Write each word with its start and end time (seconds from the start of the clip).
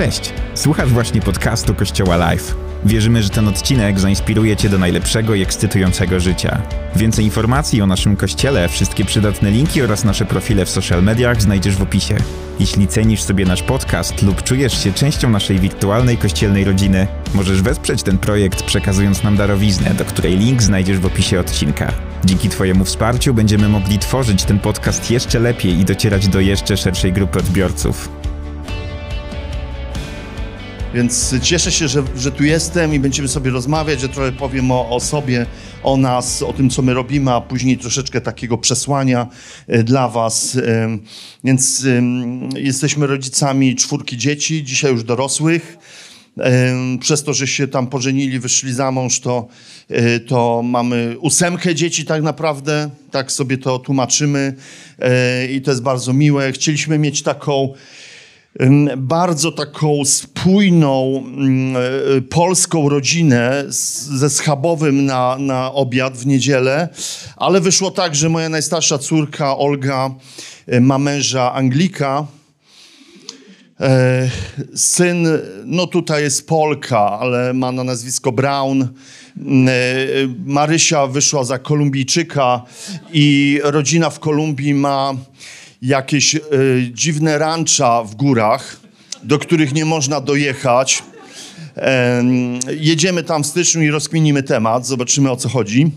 Cześć! 0.00 0.32
Słuchasz 0.54 0.90
właśnie 0.90 1.20
podcastu 1.20 1.74
Kościoła 1.74 2.16
Live. 2.16 2.54
Wierzymy, 2.84 3.22
że 3.22 3.30
ten 3.30 3.48
odcinek 3.48 4.00
zainspiruje 4.00 4.56
Cię 4.56 4.68
do 4.68 4.78
najlepszego 4.78 5.34
i 5.34 5.42
ekscytującego 5.42 6.20
życia. 6.20 6.62
Więcej 6.96 7.24
informacji 7.24 7.82
o 7.82 7.86
naszym 7.86 8.16
kościele, 8.16 8.68
wszystkie 8.68 9.04
przydatne 9.04 9.50
linki 9.50 9.82
oraz 9.82 10.04
nasze 10.04 10.24
profile 10.24 10.64
w 10.64 10.70
social 10.70 11.02
mediach 11.02 11.42
znajdziesz 11.42 11.76
w 11.76 11.82
opisie. 11.82 12.16
Jeśli 12.60 12.88
cenisz 12.88 13.22
sobie 13.22 13.44
nasz 13.44 13.62
podcast 13.62 14.22
lub 14.22 14.42
czujesz 14.42 14.84
się 14.84 14.92
częścią 14.92 15.30
naszej 15.30 15.58
wirtualnej 15.58 16.18
kościelnej 16.18 16.64
rodziny, 16.64 17.06
możesz 17.34 17.62
wesprzeć 17.62 18.02
ten 18.02 18.18
projekt 18.18 18.62
przekazując 18.62 19.22
nam 19.22 19.36
darowiznę, 19.36 19.94
do 19.94 20.04
której 20.04 20.38
link 20.38 20.62
znajdziesz 20.62 20.98
w 20.98 21.06
opisie 21.06 21.40
odcinka. 21.40 21.92
Dzięki 22.24 22.48
Twojemu 22.48 22.84
wsparciu 22.84 23.34
będziemy 23.34 23.68
mogli 23.68 23.98
tworzyć 23.98 24.44
ten 24.44 24.58
podcast 24.58 25.10
jeszcze 25.10 25.38
lepiej 25.38 25.80
i 25.80 25.84
docierać 25.84 26.28
do 26.28 26.40
jeszcze 26.40 26.76
szerszej 26.76 27.12
grupy 27.12 27.38
odbiorców. 27.38 28.19
Więc 30.94 31.34
cieszę 31.42 31.72
się, 31.72 31.88
że, 31.88 32.02
że 32.16 32.32
tu 32.32 32.44
jestem 32.44 32.94
i 32.94 32.98
będziemy 32.98 33.28
sobie 33.28 33.50
rozmawiać, 33.50 34.00
że 34.00 34.08
trochę 34.08 34.32
powiem 34.32 34.70
o, 34.70 34.90
o 34.90 35.00
sobie, 35.00 35.46
o 35.82 35.96
nas, 35.96 36.42
o 36.42 36.52
tym, 36.52 36.70
co 36.70 36.82
my 36.82 36.94
robimy, 36.94 37.32
a 37.32 37.40
później 37.40 37.78
troszeczkę 37.78 38.20
takiego 38.20 38.58
przesłania 38.58 39.26
e, 39.66 39.82
dla 39.82 40.08
Was. 40.08 40.58
Więc 41.44 41.86
jesteśmy 42.54 43.06
rodzicami 43.06 43.76
czwórki 43.76 44.16
dzieci, 44.16 44.64
dzisiaj 44.64 44.92
już 44.92 45.04
dorosłych. 45.04 45.78
Przez 47.00 47.24
to, 47.24 47.34
że 47.34 47.46
się 47.46 47.68
tam 47.68 47.86
pożenili, 47.86 48.38
wyszli 48.38 48.72
za 48.72 48.90
mąż, 48.90 49.20
to, 49.20 49.48
e, 49.88 50.20
to 50.20 50.62
mamy 50.64 51.16
ósemkę 51.20 51.74
dzieci 51.74 52.04
tak 52.04 52.22
naprawdę, 52.22 52.90
tak 53.10 53.32
sobie 53.32 53.58
to 53.58 53.78
tłumaczymy 53.78 54.54
E, 55.00 55.46
i 55.46 55.62
to 55.62 55.70
jest 55.70 55.82
bardzo 55.82 56.12
miłe. 56.12 56.52
Chcieliśmy 56.52 56.98
mieć 56.98 57.22
taką 57.22 57.74
bardzo 58.96 59.52
taką 59.52 60.04
spójną 60.04 61.22
ym, 61.26 61.76
e, 61.76 62.20
polską 62.20 62.88
rodzinę 62.88 63.64
ze 63.68 64.30
schabowym 64.30 65.04
na, 65.04 65.36
na 65.38 65.72
obiad 65.72 66.16
w 66.16 66.26
niedzielę, 66.26 66.88
ale 67.36 67.60
wyszło 67.60 67.90
tak, 67.90 68.14
że 68.14 68.28
moja 68.28 68.48
najstarsza 68.48 68.98
córka 68.98 69.56
Olga 69.56 70.10
e, 70.66 70.80
ma 70.80 70.98
męża 70.98 71.52
Anglika. 71.52 72.26
E, 73.80 74.30
Syn, 74.74 75.28
no 75.64 75.86
tutaj 75.86 76.22
jest 76.22 76.46
Polka, 76.46 77.18
ale 77.20 77.54
ma 77.54 77.72
na 77.72 77.84
nazwisko 77.84 78.32
Brown. 78.32 78.88
Mm, 79.36 79.68
e, 79.68 79.72
Marysia 80.44 81.06
wyszła 81.06 81.44
za 81.44 81.58
Kolumbijczyka 81.58 82.62
i 83.12 83.60
rodzina 83.62 84.10
w 84.10 84.20
Kolumbii 84.20 84.74
ma 84.74 85.14
jakieś 85.82 86.34
e, 86.34 86.40
dziwne 86.92 87.38
rancza 87.38 88.04
w 88.04 88.14
górach, 88.14 88.80
do 89.22 89.38
których 89.38 89.74
nie 89.74 89.84
można 89.84 90.20
dojechać. 90.20 91.02
Em, 91.74 92.58
jedziemy 92.80 93.22
tam 93.22 93.42
w 93.42 93.46
styczniu 93.46 93.82
i 93.82 93.90
rozkminimy 93.90 94.42
temat, 94.42 94.86
zobaczymy 94.86 95.30
o 95.30 95.36
co 95.36 95.48
chodzi. 95.48 95.90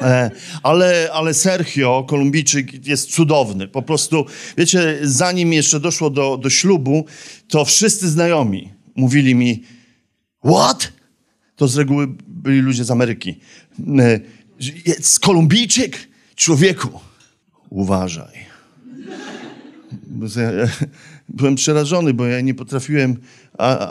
E, 0.00 0.30
Ale, 0.62 1.08
ale 1.12 1.34
Sergio, 1.34 2.04
Kolumbijczyk, 2.08 2.86
jest 2.86 3.10
cudowny. 3.10 3.68
Po 3.68 3.82
prostu, 3.82 4.26
wiecie, 4.58 4.98
zanim 5.02 5.52
jeszcze 5.52 5.80
doszło 5.80 6.10
do, 6.10 6.36
do 6.36 6.50
ślubu, 6.50 7.06
to 7.48 7.64
wszyscy 7.64 8.08
znajomi 8.10 8.72
mówili 8.94 9.34
mi, 9.34 9.62
what? 10.44 10.92
To 11.56 11.68
z 11.68 11.76
reguły 11.76 12.06
byli 12.26 12.60
ludzie 12.60 12.84
z 12.84 12.90
Ameryki. 12.90 13.40
E, 13.98 14.20
Jest 14.86 15.20
Kolumbijczyk? 15.20 16.08
Człowieku, 16.36 17.00
uważaj. 17.70 18.51
Byłem 21.28 21.54
przerażony, 21.54 22.14
bo 22.14 22.26
ja 22.26 22.40
nie 22.40 22.54
potrafiłem 22.54 23.16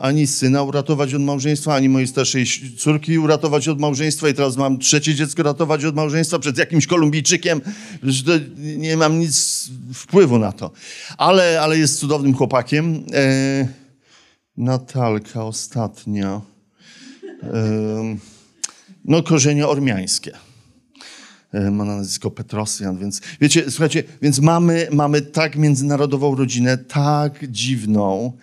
ani 0.02 0.28
syna 0.28 0.64
uratować 0.64 1.14
od 1.14 1.22
małżeństwa, 1.22 1.76
ani 1.76 1.90
mojej 1.90 2.08
starszej 2.08 2.46
córki 2.78 3.20
uratować 3.20 3.68
od 3.68 3.80
małżeństwa 3.80 4.30
i 4.30 4.34
teraz 4.34 4.58
mam 4.58 4.80
trzecie 4.80 5.16
dziecko 5.16 5.44
ratować 5.44 5.86
od 5.86 5.96
małżeństwa 5.96 6.40
przed 6.40 6.58
jakimś 6.58 6.88
Kolumbijczykiem, 6.88 7.62
nie 8.78 8.98
mam 8.98 9.20
nic 9.20 9.70
wpływu 9.94 10.40
na 10.40 10.52
to. 10.52 10.72
Ale, 11.18 11.62
ale 11.62 11.78
jest 11.78 12.00
cudownym 12.00 12.34
chłopakiem. 12.34 13.04
E, 13.14 13.68
Natalka 14.58 15.44
ostatnia. 15.44 16.42
E, 17.44 18.18
no 19.06 19.24
korzenie 19.24 19.68
ormiańskie 19.68 20.50
ma 21.72 21.85
na 21.85 21.95
nazwisko 21.95 22.31
Petrosjan, 22.31 22.97
więc 22.97 23.22
wiecie, 23.41 23.72
słuchajcie, 23.72 24.03
więc 24.22 24.39
mamy, 24.39 24.88
mamy 24.91 25.22
tak 25.22 25.56
międzynarodową 25.56 26.35
rodzinę, 26.35 26.78
tak 26.78 27.51
dziwną, 27.51 28.34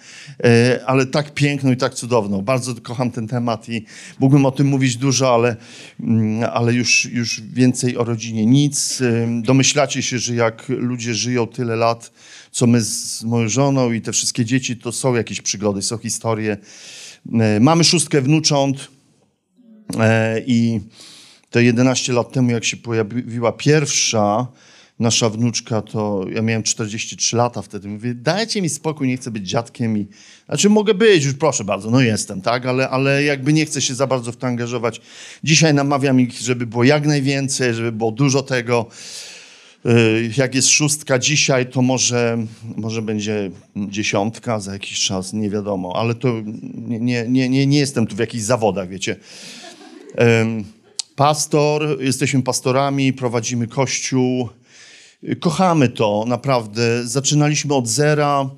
e, 0.45 0.81
ale 0.87 1.07
tak 1.07 1.35
piękną 1.35 1.73
i 1.73 1.77
tak 1.77 1.95
cudowną. 1.95 2.43
Bardzo 2.43 2.75
kocham 2.75 3.11
ten 3.11 3.29
temat 3.29 3.69
i 3.69 3.85
mógłbym 4.19 4.47
o 4.47 4.51
tym 4.51 4.67
mówić 4.67 4.97
dużo, 4.97 5.35
ale, 5.35 5.57
mm, 6.01 6.51
ale 6.53 6.75
już, 6.75 7.05
już 7.05 7.41
więcej 7.41 7.97
o 7.97 8.05
rodzinie 8.05 8.47
nic. 8.47 9.03
Domyślacie 9.43 10.03
się, 10.03 10.19
że 10.19 10.35
jak 10.35 10.69
ludzie 10.69 11.15
żyją 11.15 11.47
tyle 11.47 11.77
lat, 11.77 12.13
co 12.51 12.67
my 12.67 12.81
z 12.81 13.25
moją 13.25 13.49
żoną 13.49 13.93
i 13.93 14.01
te 14.01 14.13
wszystkie 14.13 14.45
dzieci, 14.45 14.77
to 14.77 14.93
są 14.93 15.15
jakieś 15.15 15.41
przygody, 15.41 15.83
są 15.83 15.99
historie. 15.99 16.57
E, 17.33 17.61
Mamy 17.61 17.85
szóstkę 17.85 18.23
wnucząt, 18.23 18.99
E, 19.97 20.41
I 20.47 20.81
to 21.51 21.61
11 21.61 22.13
lat 22.13 22.33
temu, 22.33 22.51
jak 22.51 22.65
się 22.65 22.77
pojawiła 22.77 23.53
pierwsza 23.53 24.47
nasza 24.99 25.31
wnuczka, 25.31 25.83
to 25.83 26.25
ja 26.35 26.43
miałem 26.43 26.63
43 26.63 27.37
lata 27.37 27.63
wtedy. 27.63 27.89
Mówię, 27.89 28.15
dajcie 28.15 28.63
mi 28.63 28.69
spokój, 28.69 29.09
nie 29.09 29.17
chcę 29.17 29.31
być 29.31 29.49
dziadkiem. 29.49 29.99
I, 29.99 30.07
znaczy 30.47 30.69
mogę 30.69 30.95
być, 30.95 31.25
już 31.25 31.35
proszę 31.35 31.65
bardzo, 31.65 31.91
no 31.91 32.01
jestem, 32.01 32.41
tak? 32.41 32.67
Ale, 32.67 32.89
ale 32.89 33.25
jakby 33.25 33.53
nie 33.53 33.67
chcę 33.67 33.83
się 33.83 33.95
za 33.95 34.07
bardzo 34.07 34.33
w 34.33 34.37
to 34.37 34.47
angażować. 34.47 35.01
Dzisiaj 35.45 35.75
namawiam 35.75 36.21
ich, 36.21 36.33
żeby 36.33 36.67
było 36.67 36.85
jak 36.85 37.07
najwięcej, 37.07 37.75
żeby 37.75 37.93
było 37.93 38.11
dużo 38.11 38.43
tego. 38.43 38.87
Y, 39.87 40.31
Jak 40.37 40.55
jest 40.55 40.69
szóstka 40.69 41.19
dzisiaj, 41.19 41.67
to 41.67 41.83
może, 41.83 42.39
może 42.77 43.03
będzie 43.03 43.51
dziesiątka 43.77 44.61
za 44.61 44.73
jakiś 44.73 45.01
czas, 45.01 45.33
nie 45.33 45.51
wiadomo. 45.51 45.93
Ale 45.97 46.15
to 46.15 46.43
nie, 46.75 47.29
nie, 47.29 47.49
nie, 47.49 47.67
nie, 47.67 47.79
jestem 47.79 48.07
tu 48.07 48.17
w 48.17 48.19
jakichś 48.19 48.45
zawodach, 48.45 48.89
wiecie. 48.89 49.17
Em, 50.17 50.65
Pastor, 51.19 52.03
jesteśmy 52.03 52.43
pastorami, 52.43 53.13
prowadzimy 53.13 53.67
kościół. 53.67 54.49
Kochamy 55.41 55.89
to 55.89 56.25
naprawdę. 56.27 57.07
Zaczynaliśmy 57.07 57.75
od 57.75 57.89
zera. 57.89 58.51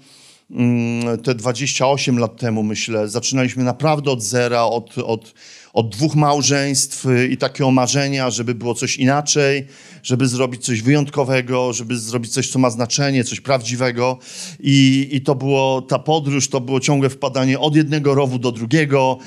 mm, 0.50 1.18
Te 1.18 1.34
28 1.34 2.18
lat 2.18 2.36
temu, 2.36 2.62
myślę, 2.62 3.08
zaczynaliśmy 3.08 3.64
naprawdę 3.64 4.10
od 4.10 4.22
zera, 4.22 4.62
od, 4.64 4.98
od, 4.98 5.34
od 5.72 5.88
dwóch 5.88 6.14
małżeństw 6.14 7.06
y, 7.06 7.28
i 7.28 7.36
takiego 7.36 7.70
marzenia, 7.70 8.30
żeby 8.30 8.54
było 8.54 8.74
coś 8.74 8.96
inaczej, 8.96 9.66
żeby 10.02 10.28
zrobić 10.28 10.64
coś 10.64 10.82
wyjątkowego, 10.82 11.72
żeby 11.72 11.98
zrobić 11.98 12.32
coś, 12.32 12.48
co 12.48 12.58
ma 12.58 12.70
znaczenie, 12.70 13.24
coś 13.24 13.40
prawdziwego. 13.40 14.18
I, 14.60 15.08
i 15.12 15.20
to 15.20 15.34
było, 15.34 15.82
ta 15.82 15.98
podróż 15.98 16.48
to 16.48 16.60
było 16.60 16.80
ciągłe 16.80 17.10
wpadanie 17.10 17.58
od 17.58 17.76
jednego 17.76 18.14
rowu 18.14 18.38
do 18.38 18.52
drugiego. 18.52 19.18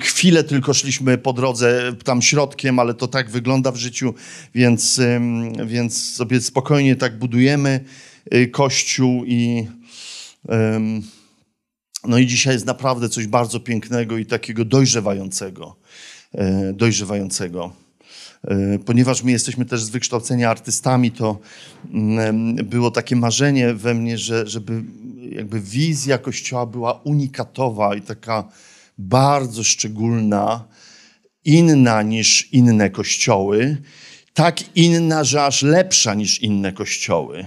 Chwilę 0.00 0.44
tylko 0.44 0.74
szliśmy 0.74 1.18
po 1.18 1.32
drodze 1.32 1.92
tam 2.04 2.22
środkiem, 2.22 2.78
ale 2.78 2.94
to 2.94 3.08
tak 3.08 3.30
wygląda 3.30 3.72
w 3.72 3.76
życiu, 3.76 4.14
więc, 4.54 5.00
więc 5.66 6.14
sobie 6.14 6.40
spokojnie 6.40 6.96
tak 6.96 7.18
budujemy 7.18 7.84
y, 8.34 8.48
kościół 8.48 9.24
i 9.24 9.66
ym, 10.52 11.02
no 12.04 12.18
i 12.18 12.26
dzisiaj 12.26 12.54
jest 12.54 12.66
naprawdę 12.66 13.08
coś 13.08 13.26
bardzo 13.26 13.60
pięknego 13.60 14.18
i 14.18 14.26
takiego 14.26 14.64
dojrzewającego. 14.64 15.77
E, 16.34 16.72
Dojrzewającego. 16.72 17.72
E, 18.44 18.78
Ponieważ 18.78 19.22
my 19.22 19.30
jesteśmy 19.30 19.64
też 19.64 19.82
z 19.82 19.90
wykształcenia 19.90 20.50
artystami, 20.50 21.10
to 21.10 21.38
mm, 21.92 22.56
było 22.56 22.90
takie 22.90 23.16
marzenie 23.16 23.74
we 23.74 23.94
mnie, 23.94 24.18
że, 24.18 24.46
żeby 24.46 24.82
jakby 25.30 25.60
wizja 25.60 26.18
Kościoła 26.18 26.66
była 26.66 26.92
unikatowa 26.92 27.94
i 27.94 28.00
taka 28.00 28.48
bardzo 28.98 29.64
szczególna, 29.64 30.64
inna 31.44 32.02
niż 32.02 32.52
inne 32.52 32.90
kościoły, 32.90 33.76
tak 34.34 34.76
inna, 34.76 35.24
że 35.24 35.44
aż 35.44 35.62
lepsza 35.62 36.14
niż 36.14 36.42
inne 36.42 36.72
kościoły. 36.72 37.46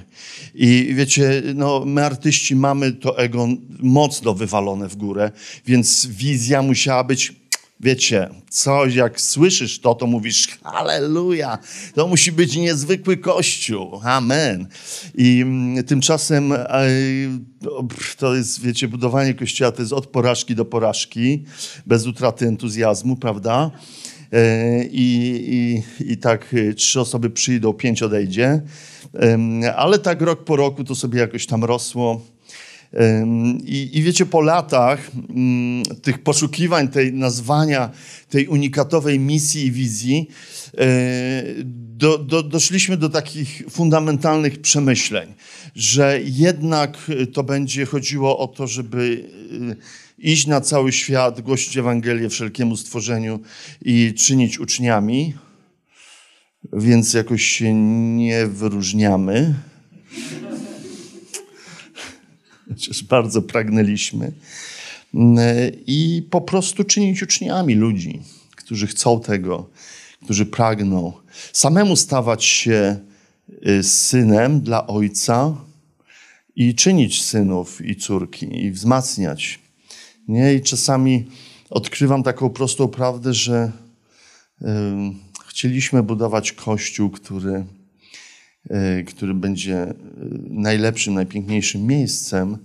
I 0.54 0.94
wiecie, 0.96 1.42
no, 1.56 1.84
my 1.86 2.06
artyści 2.06 2.56
mamy 2.56 2.92
to 2.92 3.18
ego 3.18 3.48
mocno 3.80 4.34
wywalone 4.34 4.88
w 4.88 4.96
górę, 4.96 5.32
więc 5.66 6.08
wizja 6.08 6.62
musiała 6.62 7.04
być, 7.04 7.41
wiecie, 7.82 8.30
coś 8.50 8.96
jak 8.96 9.22
słyszysz 9.22 9.80
to, 9.80 9.96
to 9.96 10.08
mówisz 10.08 10.48
halleluja, 10.64 11.58
to 11.96 12.08
musi 12.08 12.32
być 12.32 12.56
niezwykły 12.56 13.18
kościół, 13.18 14.00
amen. 14.04 14.68
I 15.16 15.42
mm, 15.42 15.84
tymczasem 15.84 16.52
e, 16.54 16.68
to 18.18 18.36
jest, 18.36 18.62
wiecie, 18.62 18.88
budowanie 18.88 19.34
kościoła 19.34 19.72
to 19.72 19.82
jest 19.82 19.94
od 19.94 20.08
porażki 20.08 20.56
do 20.56 20.66
porażki, 20.66 21.44
bez 21.86 22.08
utraty 22.08 22.48
entuzjazmu, 22.48 23.16
prawda? 23.16 23.72
E, 24.34 24.84
I, 24.86 25.04
i, 25.50 26.12
I 26.12 26.18
tak 26.18 26.54
e, 26.54 26.74
trzy 26.74 27.02
osoby 27.02 27.30
przyjdą, 27.30 27.74
pięć 27.74 28.04
odejdzie. 28.04 28.62
Ale 29.76 30.00
tak 30.00 30.22
rok 30.22 30.44
po 30.44 30.56
roku 30.56 30.84
to 30.84 30.96
sobie 30.96 31.20
jakoś 31.20 31.46
tam 31.46 31.64
rosło. 31.64 32.22
I, 33.66 33.90
I, 33.94 34.02
wiecie, 34.02 34.26
po 34.26 34.42
latach 34.42 35.12
mm, 35.30 35.84
tych 36.02 36.24
poszukiwań, 36.24 36.88
tej 36.88 37.14
nazwania, 37.14 37.90
tej 38.30 38.48
unikatowej 38.48 39.20
misji 39.20 39.66
i 39.66 39.72
wizji, 39.72 40.28
e, 40.78 40.84
do, 41.64 42.18
do, 42.18 42.44
doszliśmy 42.44 42.98
do 42.98 43.10
takich 43.10 43.64
fundamentalnych 43.70 44.62
przemyśleń, 44.62 45.34
że 45.76 46.20
jednak 46.24 46.98
to 47.34 47.44
będzie 47.44 47.86
chodziło 47.86 48.38
o 48.38 48.48
to, 48.48 48.68
żeby 48.68 49.30
e, 49.72 49.76
iść 50.18 50.48
na 50.48 50.62
cały 50.62 50.92
świat, 50.92 51.42
głosić 51.42 51.78
Ewangelię 51.78 52.30
wszelkiemu 52.30 52.78
stworzeniu 52.78 53.40
i 53.82 54.14
czynić 54.14 54.60
uczniami, 54.60 55.34
więc 56.74 57.14
jakoś 57.14 57.44
się 57.44 57.74
nie 58.16 58.48
wyróżniamy 58.48 59.54
chociaż 62.76 63.04
bardzo 63.04 63.42
pragnęliśmy. 63.42 64.32
I 65.88 66.28
po 66.30 66.42
prostu 66.42 66.84
czynić 66.84 67.24
uczniami 67.24 67.76
ludzi, 67.76 68.22
którzy 68.56 68.88
chcą 68.88 69.22
tego, 69.22 69.70
którzy 70.24 70.46
pragną. 70.46 71.14
Samemu 71.54 71.96
stawać 71.96 72.44
się 72.44 73.00
y, 73.68 73.84
synem 73.84 74.62
dla 74.62 74.88
ojca 74.88 75.56
i 76.56 76.76
czynić 76.76 77.24
synów 77.24 77.86
i 77.86 77.96
córki 77.96 78.66
i 78.66 78.72
wzmacniać. 78.72 79.60
Nie? 80.28 80.54
I 80.54 80.62
czasami 80.62 81.26
odkrywam 81.70 82.24
taką 82.24 82.50
prostą 82.50 82.88
prawdę, 82.88 83.34
że 83.34 83.72
y, 84.62 84.66
chcieliśmy 85.48 86.04
budować 86.04 86.52
kościół, 86.52 87.10
który 87.10 87.66
który 89.08 89.34
będzie 89.34 89.78
e, 89.84 89.96
najlepszym, 90.50 91.14
najpiękniejszym 91.14 91.88
miejscem, 91.88 92.58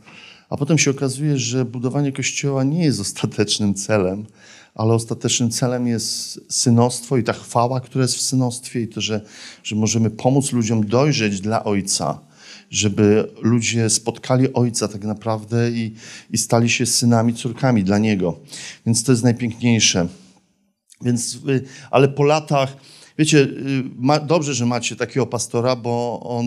a 0.48 0.56
potem 0.56 0.78
się 0.78 0.90
okazuje, 0.90 1.38
że 1.38 1.64
budowanie 1.64 2.12
kościoła 2.12 2.64
nie 2.64 2.84
jest 2.84 3.00
ostatecznym 3.00 3.74
celem, 3.74 4.26
ale 4.74 4.92
ostatecznym 4.92 5.50
celem 5.50 5.86
jest 5.86 6.40
synostwo 6.48 7.16
i 7.16 7.22
ta 7.22 7.32
chwała, 7.32 7.80
która 7.80 8.02
jest 8.02 8.16
w 8.16 8.20
synostwie 8.20 8.80
i 8.80 8.88
to, 8.88 9.00
że, 9.00 9.20
że 9.62 9.76
możemy 9.76 10.10
pomóc 10.10 10.52
ludziom 10.52 10.86
dojrzeć 10.86 11.40
dla 11.40 11.64
Ojca, 11.64 12.20
żeby 12.70 13.32
ludzie 13.42 13.90
spotkali 13.90 14.52
Ojca 14.52 14.88
tak 14.88 15.04
naprawdę 15.04 15.70
i, 15.70 15.94
i 16.30 16.38
stali 16.38 16.70
się 16.70 16.86
synami, 16.86 17.34
córkami 17.34 17.84
dla 17.84 17.98
Niego. 17.98 18.40
Więc 18.86 19.04
to 19.04 19.12
jest 19.12 19.24
najpiękniejsze. 19.24 20.08
Więc, 21.02 21.38
ale 21.90 22.08
po 22.08 22.22
latach 22.22 22.76
Wiecie, 23.18 23.38
y, 23.38 23.84
ma, 23.96 24.20
dobrze, 24.20 24.54
że 24.54 24.66
macie 24.66 24.96
takiego 24.96 25.26
pastora, 25.26 25.76
bo 25.76 26.20
on 26.22 26.44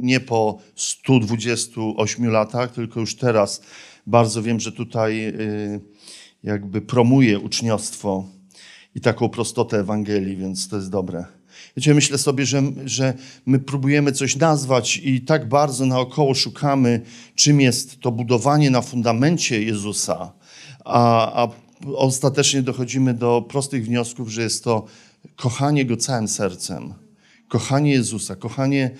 nie 0.00 0.20
po 0.20 0.58
128 0.74 2.26
latach, 2.26 2.72
tylko 2.72 3.00
już 3.00 3.16
teraz 3.16 3.62
bardzo 4.06 4.42
wiem, 4.42 4.60
że 4.60 4.72
tutaj 4.72 5.28
y, 5.28 5.80
jakby 6.42 6.80
promuje 6.80 7.38
uczniostwo 7.38 8.28
i 8.94 9.00
taką 9.00 9.28
prostotę 9.28 9.78
Ewangelii, 9.80 10.36
więc 10.36 10.68
to 10.68 10.76
jest 10.76 10.90
dobre. 10.90 11.24
Wiecie, 11.76 11.94
myślę 11.94 12.18
sobie, 12.18 12.46
że, 12.46 12.62
że 12.84 13.14
my 13.46 13.58
próbujemy 13.58 14.12
coś 14.12 14.36
nazwać 14.36 14.96
i 14.96 15.20
tak 15.20 15.48
bardzo 15.48 15.86
naokoło 15.86 16.34
szukamy, 16.34 17.00
czym 17.34 17.60
jest 17.60 18.00
to 18.00 18.12
budowanie 18.12 18.70
na 18.70 18.82
fundamencie 18.82 19.62
Jezusa, 19.62 20.32
a, 20.84 21.42
a 21.42 21.48
ostatecznie 21.96 22.62
dochodzimy 22.62 23.14
do 23.14 23.44
prostych 23.48 23.84
wniosków, 23.84 24.28
że 24.28 24.42
jest 24.42 24.64
to 24.64 24.84
kochanie 25.36 25.84
Go 25.84 25.96
całym 25.96 26.28
sercem, 26.28 26.94
kochanie 27.48 27.92
Jezusa, 27.92 28.36
kochanie, 28.36 28.90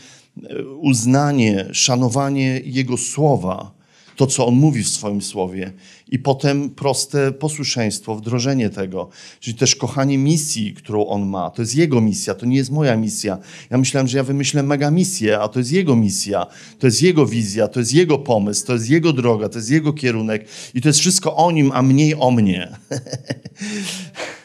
e, 0.43 0.65
uznanie, 0.65 1.69
szanowanie 1.73 2.61
Jego 2.65 2.97
słowa, 2.97 3.75
to, 4.17 4.27
co 4.27 4.47
On 4.47 4.55
mówi 4.55 4.83
w 4.83 4.89
swoim 4.89 5.23
słowie, 5.23 5.73
i 6.09 6.19
potem 6.19 6.71
proste 6.71 7.33
posłuszeństwo, 7.33 8.17
wdrożenie 8.17 8.71
tego, 8.71 9.09
czyli 9.41 9.57
też 9.57 9.77
kochanie 9.77 10.19
misji, 10.19 10.75
którą 10.75 11.07
On 11.07 11.27
ma. 11.27 11.51
To 11.51 11.63
jest 11.63 11.75
Jego 11.75 12.01
misja, 12.01 12.35
to 12.35 12.47
nie 12.47 12.57
jest 12.57 12.71
moja 12.71 12.97
misja. 12.97 13.39
Ja 13.71 13.79
myślałem, 13.79 14.09
że 14.09 14.19
ja 14.19 14.25
wymyślę 14.25 14.63
mega 14.63 14.91
misję, 14.91 15.41
a 15.41 15.49
to 15.49 15.59
jest 15.59 15.73
Jego 15.73 15.97
misja, 15.97 16.47
to 16.79 16.87
jest 16.87 17.03
Jego 17.03 17.27
wizja, 17.27 17.69
to 17.69 17.81
jest 17.81 17.93
Jego 17.93 18.19
pomysł, 18.19 18.67
to 18.67 18.73
jest 18.73 18.91
Jego 18.91 19.13
droga, 19.13 19.49
to 19.49 19.59
jest 19.59 19.71
Jego 19.71 19.93
kierunek 19.93 20.49
i 20.75 20.81
to 20.81 20.89
jest 20.89 21.01
wszystko 21.01 21.37
o 21.37 21.51
Nim, 21.53 21.73
a 21.75 21.83
mniej 21.83 22.15
o 22.15 22.31
mnie. 22.31 22.69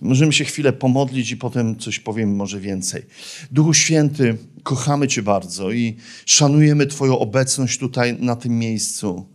Możemy 0.00 0.32
się 0.32 0.44
chwilę 0.44 0.72
pomodlić 0.72 1.30
i 1.30 1.36
potem 1.36 1.78
coś 1.78 1.98
powiem 1.98 2.36
może 2.36 2.60
więcej. 2.60 3.02
Duchu 3.50 3.74
Święty, 3.74 4.38
kochamy 4.62 5.08
Cię 5.08 5.22
bardzo 5.22 5.70
i 5.70 5.96
szanujemy 6.26 6.86
Twoją 6.86 7.18
obecność 7.18 7.78
tutaj 7.78 8.16
na 8.20 8.36
tym 8.36 8.58
miejscu. 8.58 9.32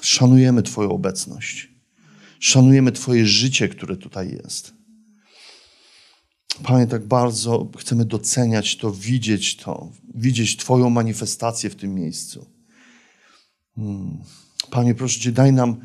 Szanujemy 0.00 0.62
Twoją 0.62 0.90
obecność. 0.90 1.68
Szanujemy 2.40 2.92
Twoje 2.92 3.26
życie, 3.26 3.68
które 3.68 3.96
tutaj 3.96 4.38
jest. 4.44 4.72
Panie, 6.62 6.86
tak 6.86 7.06
bardzo 7.06 7.70
chcemy 7.78 8.04
doceniać 8.04 8.76
to, 8.76 8.92
widzieć 8.92 9.56
to, 9.56 9.92
widzieć 10.14 10.56
Twoją 10.56 10.90
manifestację 10.90 11.70
w 11.70 11.76
tym 11.76 11.94
miejscu. 11.94 12.46
Hmm. 13.76 14.18
Panie, 14.70 14.94
proszę 14.94 15.20
Cię, 15.20 15.32
daj 15.32 15.52
nam 15.52 15.76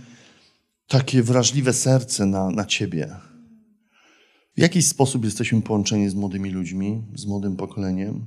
takie 0.92 1.24
wrażliwe 1.24 1.74
serce 1.74 2.26
na, 2.26 2.50
na 2.50 2.66
Ciebie. 2.66 3.16
W 4.58 4.62
jakiś 4.62 4.88
sposób 4.88 5.26
jesteśmy 5.26 5.62
połączeni 5.62 6.10
z 6.10 6.14
młodymi 6.14 6.50
ludźmi, 6.50 7.04
z 7.16 7.26
młodym 7.26 7.56
pokoleniem. 7.56 8.26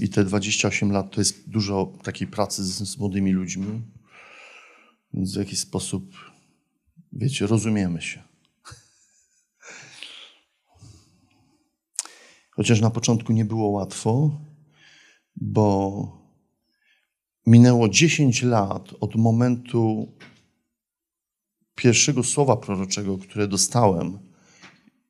I 0.00 0.08
te 0.08 0.24
28 0.24 0.92
lat 0.92 1.10
to 1.10 1.20
jest 1.20 1.50
dużo 1.50 1.92
takiej 2.02 2.28
pracy 2.28 2.64
z, 2.64 2.88
z 2.88 2.98
młodymi 2.98 3.32
ludźmi. 3.32 3.82
Więc 5.14 5.34
w 5.34 5.38
jakiś 5.38 5.58
sposób, 5.58 6.14
wiecie, 7.12 7.46
rozumiemy 7.46 8.02
się. 8.02 8.22
Chociaż 12.50 12.80
na 12.80 12.90
początku 12.90 13.32
nie 13.32 13.44
było 13.44 13.68
łatwo, 13.68 14.40
bo 15.36 16.26
minęło 17.46 17.88
10 17.88 18.42
lat 18.42 18.94
od 19.00 19.14
momentu 19.14 20.12
pierwszego 21.76 22.22
słowa 22.22 22.56
proroczego, 22.56 23.18
które 23.18 23.48
dostałem 23.48 24.18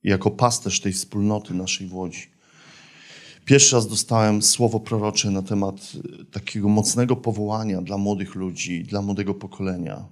jako 0.05 0.31
pasterz 0.31 0.81
tej 0.81 0.93
wspólnoty 0.93 1.55
naszej 1.55 1.87
w 1.87 1.95
Łodzi. 1.95 2.27
Pierwszy 3.45 3.77
raz 3.77 3.89
dostałem 3.89 4.43
słowo 4.43 4.81
prorocze 4.81 5.31
na 5.31 5.43
temat 5.43 5.93
e, 6.21 6.25
takiego 6.25 6.69
mocnego 6.69 7.17
powołania 7.17 7.83
dla 7.83 7.99
młodych 7.99 8.35
ludzi, 8.35 8.85
dla 8.85 9.03
młodego 9.03 9.35
pokolenia. 9.35 10.05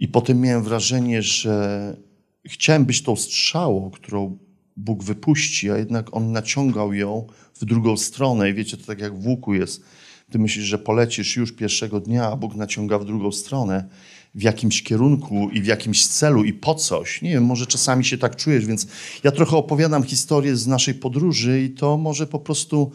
I 0.00 0.08
potem 0.08 0.40
miałem 0.40 0.62
wrażenie, 0.62 1.22
że 1.22 1.96
chciałem 2.44 2.84
być 2.84 3.02
tą 3.02 3.16
strzałą, 3.16 3.90
którą 3.90 4.38
Bóg 4.76 5.04
wypuści, 5.04 5.70
a 5.70 5.76
jednak 5.76 6.16
On 6.16 6.32
naciągał 6.32 6.92
ją 6.92 7.26
w 7.54 7.64
drugą 7.64 7.96
stronę. 7.96 8.50
I 8.50 8.54
wiecie, 8.54 8.76
to 8.76 8.86
tak 8.86 9.00
jak 9.00 9.18
w 9.18 9.26
łuku 9.26 9.54
jest. 9.54 9.84
Ty 10.30 10.38
myślisz, 10.38 10.64
że 10.64 10.78
polecisz 10.78 11.36
już 11.36 11.52
pierwszego 11.52 12.00
dnia, 12.00 12.30
a 12.30 12.36
Bóg 12.36 12.54
naciąga 12.54 12.98
w 12.98 13.04
drugą 13.04 13.32
stronę 13.32 13.88
w 14.36 14.42
jakimś 14.42 14.82
kierunku 14.82 15.50
i 15.50 15.62
w 15.62 15.66
jakimś 15.66 16.06
celu 16.06 16.44
i 16.44 16.52
po 16.52 16.74
coś. 16.74 17.22
Nie 17.22 17.30
wiem, 17.30 17.44
może 17.44 17.66
czasami 17.66 18.04
się 18.04 18.18
tak 18.18 18.36
czujesz, 18.36 18.66
więc 18.66 18.86
ja 19.24 19.30
trochę 19.30 19.56
opowiadam 19.56 20.02
historię 20.02 20.56
z 20.56 20.66
naszej 20.66 20.94
podróży 20.94 21.62
i 21.62 21.70
to 21.70 21.96
może 21.96 22.26
po 22.26 22.38
prostu 22.38 22.92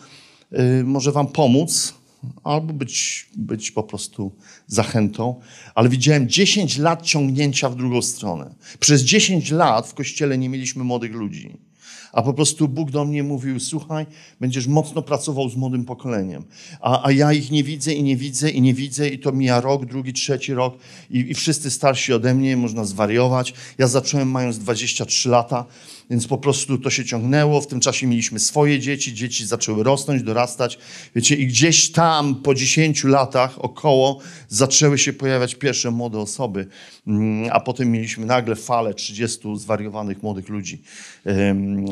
yy, 0.52 0.84
może 0.84 1.12
wam 1.12 1.28
pomóc 1.28 1.94
albo 2.44 2.74
być, 2.74 3.30
być 3.36 3.72
po 3.72 3.84
prostu 3.84 4.32
zachętą, 4.68 5.40
ale 5.76 5.90
widziałem 5.90 6.30
10 6.30 6.78
lat 6.78 7.02
ciągnięcia 7.02 7.70
w 7.70 7.76
drugą 7.76 8.02
stronę. 8.02 8.56
Przez 8.80 9.02
10 9.02 9.52
lat 9.52 9.88
w 9.88 9.94
kościele 9.94 10.38
nie 10.38 10.50
mieliśmy 10.50 10.84
młodych 10.84 11.12
ludzi 11.12 11.58
a 12.14 12.22
po 12.22 12.34
prostu 12.34 12.68
Bóg 12.68 12.92
do 12.92 13.06
mnie 13.06 13.24
mówił: 13.24 13.60
Słuchaj, 13.60 14.06
będziesz 14.40 14.68
mocno 14.68 15.02
pracował 15.02 15.50
z 15.50 15.56
młodym 15.56 15.86
pokoleniem. 15.86 16.44
A, 16.82 17.08
a 17.08 17.12
ja 17.12 17.34
ich 17.34 17.52
nie 17.52 17.64
widzę 17.64 17.94
i 17.94 18.04
nie 18.04 18.18
widzę 18.18 18.50
i 18.50 18.62
nie 18.62 18.74
widzę, 18.74 19.10
i 19.10 19.20
to 19.20 19.32
mija 19.32 19.62
rok, 19.62 19.86
drugi, 19.86 20.14
trzeci 20.14 20.54
rok, 20.54 20.78
i, 21.10 21.20
i 21.20 21.34
wszyscy 21.34 21.72
starsi 21.72 22.14
ode 22.14 22.34
mnie, 22.34 22.58
można 22.58 22.86
zwariować. 22.86 23.54
Ja 23.78 23.88
zacząłem 23.88 24.32
mając 24.32 24.60
23 24.60 25.30
lata. 25.30 25.66
Więc 26.12 26.28
po 26.28 26.38
prostu 26.38 26.78
to 26.78 26.90
się 26.90 27.06
ciągnęło. 27.06 27.62
W 27.62 27.68
tym 27.68 27.80
czasie 27.80 28.08
mieliśmy 28.08 28.40
swoje 28.40 28.80
dzieci, 28.80 29.14
dzieci 29.14 29.46
zaczęły 29.46 29.84
rosnąć, 29.84 30.24
dorastać. 30.24 30.78
Wiecie, 31.16 31.36
i 31.36 31.48
gdzieś 31.48 31.92
tam 31.92 32.36
po 32.36 32.54
10 32.54 33.04
latach 33.04 33.60
około 33.60 34.20
zaczęły 34.48 34.98
się 34.98 35.14
pojawiać 35.14 35.56
pierwsze 35.56 35.92
młode 35.92 36.20
osoby, 36.20 36.68
mm, 37.08 37.50
a 37.54 37.60
potem 37.60 37.92
mieliśmy 37.92 38.26
nagle 38.26 38.56
falę 38.56 38.94
30 38.94 39.58
zwariowanych 39.58 40.24
młodych 40.24 40.50
ludzi 40.50 40.82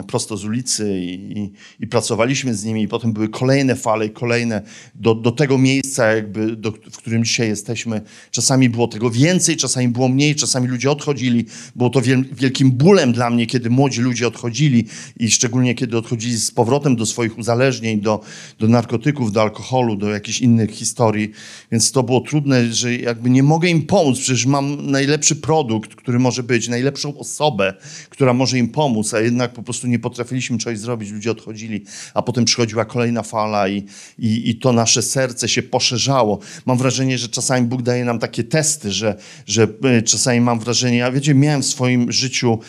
prosto 0.07 0.37
z 0.37 0.45
ulicy 0.45 0.99
i, 0.99 1.39
i, 1.39 1.51
i 1.79 1.87
pracowaliśmy 1.87 2.55
z 2.55 2.63
nimi. 2.63 2.83
I 2.83 2.87
potem 2.87 3.13
były 3.13 3.29
kolejne 3.29 3.75
fale 3.75 4.05
i 4.05 4.09
kolejne 4.09 4.61
do, 4.95 5.15
do 5.15 5.31
tego 5.31 5.57
miejsca, 5.57 6.11
jakby, 6.11 6.55
do, 6.55 6.71
w 6.71 6.97
którym 6.97 7.23
dzisiaj 7.23 7.47
jesteśmy. 7.47 8.01
Czasami 8.31 8.69
było 8.69 8.87
tego 8.87 9.09
więcej, 9.09 9.57
czasami 9.57 9.87
było 9.87 10.07
mniej, 10.07 10.35
czasami 10.35 10.67
ludzie 10.67 10.91
odchodzili. 10.91 11.45
Było 11.75 11.89
to 11.89 12.01
wiel, 12.01 12.25
wielkim 12.31 12.71
bólem 12.71 13.13
dla 13.13 13.29
mnie, 13.29 13.47
kiedy 13.47 13.69
młodzi 13.69 14.01
ludzie 14.01 14.08
odchodzili 14.27 14.85
i 15.19 15.31
szczególnie 15.31 15.75
kiedy 15.75 15.97
odchodzili 15.97 16.37
z 16.37 16.51
powrotem 16.51 16.95
do 16.95 17.05
swoich 17.05 17.37
uzależnień, 17.37 18.01
do, 18.01 18.21
do 18.59 18.67
narkotyków, 18.67 19.31
do 19.31 19.41
alkoholu, 19.41 19.95
do 19.95 20.09
jakichś 20.09 20.41
innych 20.41 20.71
historii. 20.71 21.31
Więc 21.71 21.91
to 21.91 22.03
było 22.03 22.21
trudne, 22.21 22.73
że 22.73 22.95
jakby 22.95 23.29
nie 23.29 23.43
mogę 23.43 23.69
im 23.69 23.85
pomóc. 23.85 24.19
Przecież 24.19 24.45
mam 24.45 24.91
najlepszy 24.91 25.35
produkt, 25.35 25.95
który 25.95 26.19
może 26.19 26.43
być, 26.43 26.67
najlepszą 26.67 27.17
osobę, 27.17 27.73
która 28.09 28.33
może 28.33 28.57
im 28.57 28.69
pomóc, 28.69 29.13
a 29.13 29.19
jednak 29.19 29.53
po 29.53 29.63
prostu 29.63 29.87
nie 29.87 29.99
potrafiliśmy 29.99 30.57
czegoś 30.57 30.79
zrobić. 30.79 31.11
Ludzie 31.11 31.31
odchodzili, 31.31 31.83
a 32.13 32.21
potem 32.21 32.45
przychodziła 32.45 32.85
kolejna 32.85 33.23
fala 33.23 33.67
i, 33.67 33.85
i, 34.19 34.49
i 34.49 34.55
to 34.55 34.73
nasze 34.73 35.01
serce 35.01 35.49
się 35.49 35.63
poszerzało. 35.63 36.39
Mam 36.65 36.77
wrażenie, 36.77 37.17
że 37.17 37.27
czasami 37.27 37.67
Bóg 37.67 37.81
daje 37.81 38.05
nam 38.05 38.19
takie 38.19 38.43
testy, 38.43 38.91
że, 38.91 39.15
że 39.45 39.67
e, 39.83 40.01
czasami 40.01 40.41
mam 40.41 40.59
wrażenie, 40.59 40.97
ja 40.97 41.11
wiecie, 41.11 41.35
miałem 41.35 41.61
w 41.61 41.65
swoim 41.65 42.11
życiu 42.11 42.59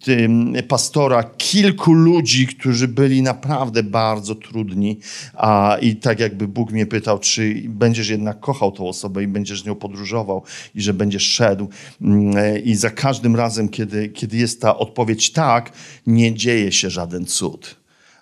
tym, 0.00 0.54
pastora 0.76 1.22
kilku 1.24 1.92
ludzi, 1.92 2.46
którzy 2.46 2.88
byli 2.88 3.22
naprawdę 3.22 3.82
bardzo 3.82 4.34
trudni, 4.34 4.98
a 5.34 5.76
i 5.80 5.96
tak 5.96 6.20
jakby 6.20 6.48
Bóg 6.48 6.72
mnie 6.72 6.86
pytał, 6.86 7.18
czy 7.18 7.62
będziesz 7.68 8.08
jednak 8.08 8.40
kochał 8.40 8.72
tą 8.72 8.88
osobę 8.88 9.22
i 9.22 9.26
będziesz 9.26 9.62
z 9.62 9.66
nią 9.66 9.74
podróżował 9.74 10.42
i 10.74 10.82
że 10.82 10.94
będziesz 10.94 11.22
szedł. 11.22 11.68
Mm, 12.00 12.36
e, 12.36 12.58
I 12.58 12.74
za 12.74 12.90
każdym 12.90 13.36
razem, 13.36 13.68
kiedy, 13.68 14.08
kiedy 14.08 14.36
jest 14.36 14.60
ta 14.60 14.78
odpowiedź 14.78 15.32
tak, 15.32 15.72
nie 16.06 16.34
dzieje 16.34 16.72
się 16.72 16.90
żaden 16.90 17.26
cud 17.26 17.76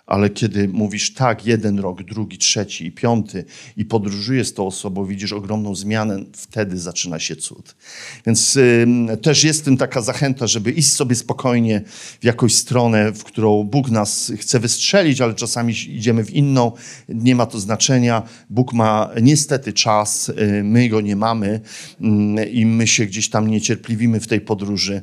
ale 0.05 0.29
kiedy 0.29 0.67
mówisz 0.67 1.13
tak, 1.13 1.45
jeden 1.45 1.79
rok, 1.79 2.03
drugi, 2.03 2.37
trzeci 2.37 2.85
i 2.85 2.91
piąty 2.91 3.45
i 3.77 3.85
podróżujesz 3.85 4.47
z 4.47 4.53
tą 4.53 4.67
osobą, 4.67 5.05
widzisz 5.05 5.31
ogromną 5.33 5.75
zmianę, 5.75 6.19
wtedy 6.33 6.79
zaczyna 6.79 7.19
się 7.19 7.35
cud. 7.35 7.75
Więc 8.25 8.55
y, 8.55 8.87
też 9.21 9.43
jest 9.43 9.65
tym 9.65 9.77
taka 9.77 10.01
zachęta, 10.01 10.47
żeby 10.47 10.71
iść 10.71 10.91
sobie 10.91 11.15
spokojnie 11.15 11.81
w 12.21 12.23
jakąś 12.25 12.55
stronę, 12.55 13.11
w 13.11 13.23
którą 13.23 13.63
Bóg 13.63 13.89
nas 13.89 14.31
chce 14.37 14.59
wystrzelić, 14.59 15.21
ale 15.21 15.33
czasami 15.33 15.73
idziemy 15.87 16.23
w 16.23 16.33
inną, 16.33 16.71
nie 17.09 17.35
ma 17.35 17.45
to 17.45 17.59
znaczenia. 17.59 18.23
Bóg 18.49 18.73
ma 18.73 19.09
niestety 19.21 19.73
czas, 19.73 20.29
y, 20.29 20.63
my 20.63 20.89
go 20.89 21.01
nie 21.01 21.15
mamy 21.15 21.59
y, 22.39 22.45
i 22.45 22.65
my 22.65 22.87
się 22.87 23.05
gdzieś 23.05 23.29
tam 23.29 23.47
niecierpliwimy 23.47 24.19
w 24.19 24.27
tej 24.27 24.41
podróży, 24.41 25.01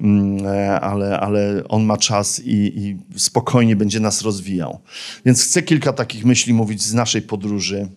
mm, 0.00 0.46
ale, 0.80 1.20
ale 1.20 1.62
On 1.68 1.84
ma 1.84 1.96
czas 1.96 2.40
i, 2.40 2.52
i 2.52 2.96
spokojnie 3.16 3.76
będzie 3.76 4.00
nas 4.00 4.22
rozwijał 4.22 4.43
rozwijał. 4.44 4.80
Więc 5.26 5.44
chcę 5.44 5.62
kilka 5.62 5.92
takich 5.92 6.24
myśli 6.24 6.54
mówić 6.54 6.82
z 6.82 6.94
naszej 6.94 7.22
podróży. 7.22 7.88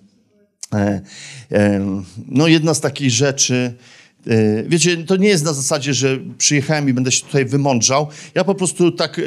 E, 0.73 1.01
e, 1.51 2.01
no, 2.27 2.47
jedna 2.47 2.73
z 2.73 2.81
takich 2.81 3.11
rzeczy, 3.11 3.73
e, 4.27 4.63
Wiecie, 4.63 4.97
to 4.97 5.15
nie 5.15 5.27
jest 5.27 5.45
na 5.45 5.53
zasadzie, 5.53 5.93
że 5.93 6.17
przyjechałem 6.37 6.89
i 6.89 6.93
będę 6.93 7.11
się 7.11 7.25
tutaj 7.25 7.45
wymądrzał. 7.45 8.07
Ja 8.35 8.43
po 8.43 8.55
prostu 8.55 8.91
tak 8.91 9.21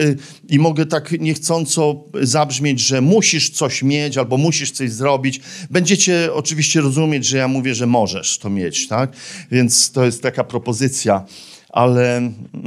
i 0.49 0.59
mogę 0.59 0.87
tak 0.87 1.13
niechcąco 1.13 2.05
zabrzmieć, 2.23 2.81
że 2.81 3.01
musisz 3.01 3.51
coś 3.51 3.83
mieć 3.83 4.19
albo 4.19 4.37
musisz 4.37 4.71
coś 4.71 4.93
zrobić. 4.93 5.41
Będziecie 5.71 6.33
oczywiście 6.35 6.81
rozumieć, 6.81 7.27
że 7.27 7.37
ja 7.37 7.49
mówię, 7.49 7.75
że 7.75 7.87
możesz 7.87 8.39
to 8.39 8.51
mieć, 8.51 8.89
tak? 8.89 9.13
Więc 9.51 9.93
to 9.93 10.05
jest 10.05 10.23
taka 10.23 10.45
propozycja 10.45 11.25
ale 11.73 12.17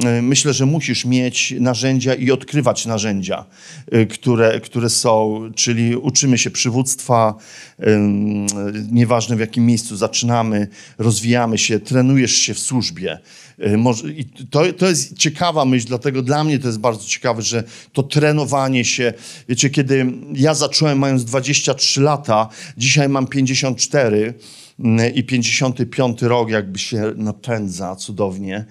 e, 0.06 0.22
myślę, 0.22 0.54
że 0.54 0.66
musisz 0.66 1.06
mieć 1.06 1.54
narzędzia 1.60 2.14
i 2.14 2.32
odkrywać 2.32 2.86
narzędzia, 2.86 3.46
e, 3.92 4.06
które, 4.06 4.60
które 4.60 4.90
są, 4.90 5.42
czyli 5.56 5.96
uczymy 5.96 6.38
się 6.38 6.52
przywództwa, 6.52 7.36
nieważne 8.92 9.36
w 9.36 9.40
jakim 9.40 9.66
miejscu 9.66 9.96
zaczynamy, 9.96 10.68
rozwijamy 10.98 11.58
się, 11.58 11.80
trenujesz 11.80 12.36
się 12.36 12.54
w 12.54 12.60
służbie. 12.60 13.20
E, 13.60 13.78
I 14.18 14.26
to, 14.26 14.74
to 14.74 14.90
jest 14.90 15.18
ciekawa 15.18 15.66
myśl, 15.66 15.88
dlatego 15.88 16.22
dla 16.22 16.44
mnie 16.44 16.60
to 16.60 16.68
jest 16.68 16.80
bardzo 16.80 17.06
ciekawe, 17.06 17.42
że 17.42 17.64
to 17.94 18.04
trenowanie 18.04 18.86
się, 18.86 19.14
wiecie, 19.50 19.70
kiedy 19.70 20.06
ja 20.34 20.54
zacząłem 20.54 21.00
mając 21.00 21.26
23 21.26 22.02
lata, 22.02 22.50
dzisiaj 22.78 23.10
mam 23.10 23.28
54, 23.28 24.34
i 25.16 25.24
55 25.24 26.22
rok 26.22 26.50
jakby 26.50 26.80
się 26.80 27.14
napędza 27.16 27.96
cudownie. 27.96 28.66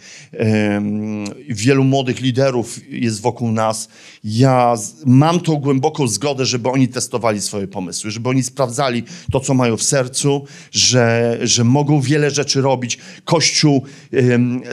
Wielu 1.48 1.84
młodych 1.84 2.20
liderów 2.20 2.80
jest 2.88 3.20
wokół 3.20 3.52
nas. 3.52 3.88
Ja 4.24 4.74
mam 5.06 5.40
tą 5.40 5.56
głęboką 5.56 6.08
zgodę, 6.08 6.46
żeby 6.46 6.70
oni 6.70 6.88
testowali 6.88 7.40
swoje 7.40 7.68
pomysły, 7.68 8.10
żeby 8.10 8.28
oni 8.28 8.42
sprawdzali 8.42 9.02
to, 9.32 9.40
co 9.40 9.54
mają 9.54 9.76
w 9.76 9.82
sercu, 9.82 10.44
że, 10.72 11.38
że 11.42 11.64
mogą 11.64 12.00
wiele 12.00 12.30
rzeczy 12.30 12.60
robić. 12.60 12.98
Kościół 13.24 13.82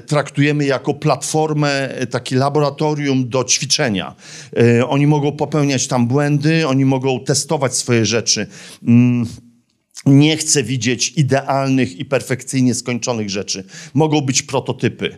traktujemy 0.07 0.65
jako 0.65 0.93
platformę, 0.93 1.89
takie 2.11 2.35
laboratorium 2.35 3.29
do 3.29 3.43
ćwiczenia. 3.43 4.15
E, 4.57 4.87
oni 4.87 5.07
mogą 5.07 5.31
popełniać 5.31 5.87
tam 5.87 6.07
błędy, 6.07 6.67
oni 6.67 6.85
mogą 6.85 7.19
testować 7.19 7.75
swoje 7.75 8.05
rzeczy. 8.05 8.47
Nie 10.05 10.37
chcę 10.37 10.63
widzieć 10.63 11.13
idealnych 11.15 11.99
i 11.99 12.05
perfekcyjnie 12.05 12.75
skończonych 12.75 13.29
rzeczy. 13.29 13.63
Mogą 13.93 14.21
być 14.21 14.41
prototypy, 14.41 15.17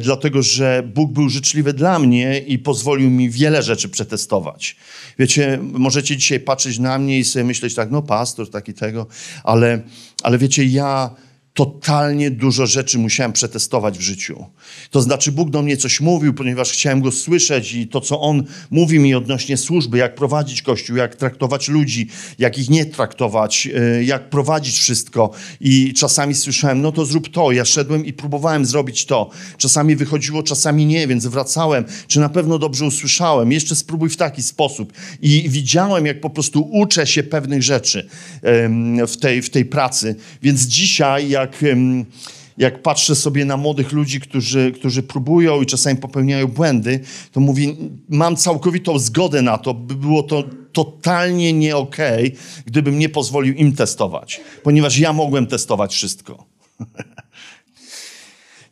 dlatego 0.00 0.42
że 0.42 0.82
Bóg 0.94 1.12
był 1.12 1.28
życzliwy 1.28 1.72
dla 1.72 1.98
mnie 1.98 2.38
i 2.38 2.58
pozwolił 2.58 3.10
mi 3.10 3.30
wiele 3.30 3.62
rzeczy 3.62 3.88
przetestować. 3.88 4.76
Wiecie, 5.18 5.58
możecie 5.62 6.16
dzisiaj 6.16 6.40
patrzeć 6.40 6.78
na 6.78 6.98
mnie 6.98 7.18
i 7.18 7.24
sobie 7.24 7.44
myśleć 7.44 7.74
tak, 7.74 7.90
no 7.90 8.02
pastor, 8.02 8.50
taki 8.50 8.74
tego, 8.74 9.06
ale, 9.44 9.82
ale 10.22 10.38
wiecie, 10.38 10.64
ja 10.64 11.10
totalnie 11.54 12.30
dużo 12.30 12.66
rzeczy 12.66 12.98
musiałem 12.98 13.32
przetestować 13.32 13.98
w 13.98 14.00
życiu. 14.00 14.44
To 14.90 15.02
znaczy, 15.02 15.32
Bóg 15.32 15.50
do 15.50 15.62
mnie 15.62 15.76
coś 15.76 16.00
mówił, 16.00 16.34
ponieważ 16.34 16.72
chciałem 16.72 17.00
go 17.00 17.12
słyszeć 17.12 17.72
i 17.72 17.88
to, 17.88 18.00
co 18.00 18.20
on 18.20 18.44
mówi 18.70 18.98
mi 18.98 19.14
odnośnie 19.14 19.56
służby, 19.56 19.98
jak 19.98 20.14
prowadzić 20.14 20.62
kościół, 20.62 20.96
jak 20.96 21.16
traktować 21.16 21.68
ludzi, 21.68 22.08
jak 22.38 22.58
ich 22.58 22.70
nie 22.70 22.86
traktować, 22.86 23.68
e, 23.74 24.04
jak 24.04 24.30
prowadzić 24.30 24.78
wszystko. 24.78 25.30
I 25.60 25.94
czasami 25.94 26.34
słyszałem, 26.34 26.82
no 26.82 26.92
to 26.92 27.04
zrób 27.04 27.28
to. 27.28 27.52
Ja 27.52 27.64
szedłem 27.64 28.06
i 28.06 28.12
próbowałem 28.12 28.66
zrobić 28.66 29.06
to. 29.06 29.30
Czasami 29.58 29.96
wychodziło, 29.96 30.42
czasami 30.42 30.86
nie, 30.86 31.06
więc 31.06 31.26
wracałem. 31.26 31.84
Czy 32.06 32.20
na 32.20 32.28
pewno 32.28 32.58
dobrze 32.58 32.84
usłyszałem? 32.84 33.52
Jeszcze 33.52 33.76
spróbuj 33.76 34.08
w 34.08 34.16
taki 34.16 34.42
sposób. 34.42 34.92
I 35.22 35.48
widziałem, 35.48 36.06
jak 36.06 36.20
po 36.20 36.30
prostu 36.30 36.68
uczę 36.72 37.06
się 37.06 37.22
pewnych 37.22 37.62
rzeczy 37.62 38.08
w 39.08 39.16
tej, 39.20 39.42
w 39.42 39.50
tej 39.50 39.64
pracy. 39.64 40.16
Więc 40.42 40.62
dzisiaj, 40.62 41.28
jak 41.28 41.39
jak, 41.40 41.64
jak 42.58 42.82
patrzę 42.82 43.14
sobie 43.14 43.44
na 43.44 43.56
młodych 43.56 43.92
ludzi, 43.92 44.20
którzy, 44.20 44.72
którzy 44.72 45.02
próbują 45.02 45.62
i 45.62 45.66
czasami 45.66 45.96
popełniają 45.96 46.46
błędy, 46.46 47.00
to 47.32 47.40
mówię, 47.40 47.66
mam 48.08 48.36
całkowitą 48.36 48.98
zgodę 48.98 49.42
na 49.42 49.58
to, 49.58 49.74
by 49.74 49.94
było 49.94 50.22
to 50.22 50.44
totalnie 50.72 51.52
nie 51.52 51.76
okej, 51.76 52.32
okay, 52.32 52.62
gdybym 52.66 52.98
nie 52.98 53.08
pozwolił 53.08 53.54
im 53.54 53.76
testować, 53.76 54.40
ponieważ 54.62 54.98
ja 54.98 55.12
mogłem 55.12 55.46
testować 55.46 55.94
wszystko. 55.94 56.44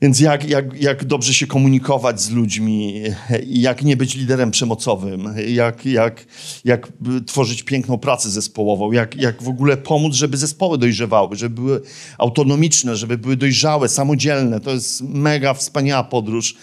Więc 0.03 0.21
jak, 0.21 0.49
jak, 0.49 0.81
jak 0.81 1.05
dobrze 1.05 1.35
się 1.35 1.47
komunikować 1.47 2.21
z 2.21 2.31
ludźmi, 2.31 3.03
jak 3.47 3.83
nie 3.83 3.97
być 3.97 4.15
liderem 4.15 4.51
przemocowym, 4.51 5.35
jak, 5.49 5.87
jak, 5.87 6.25
jak 6.65 6.89
tworzyć 7.27 7.63
piękną 7.63 7.99
pracę 7.99 8.31
zespołową, 8.31 8.93
jak, 8.93 9.17
jak 9.17 9.43
w 9.43 9.49
ogóle 9.49 9.77
pomóc, 9.77 10.15
żeby 10.15 10.37
zespoły 10.37 10.79
dojrzewały, 10.79 11.37
żeby 11.37 11.55
były 11.55 11.81
autonomiczne, 12.19 12.97
żeby 12.97 13.19
były 13.19 13.37
dojrzałe, 13.37 13.89
samodzielne. 13.89 14.61
To 14.61 14.71
jest 14.71 15.03
mega 15.03 15.55
wspaniała 15.55 16.05
podróż. 16.05 16.57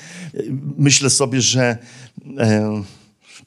Myślę 0.77 1.09
sobie, 1.09 1.41
że 1.41 1.77
e, 2.37 2.83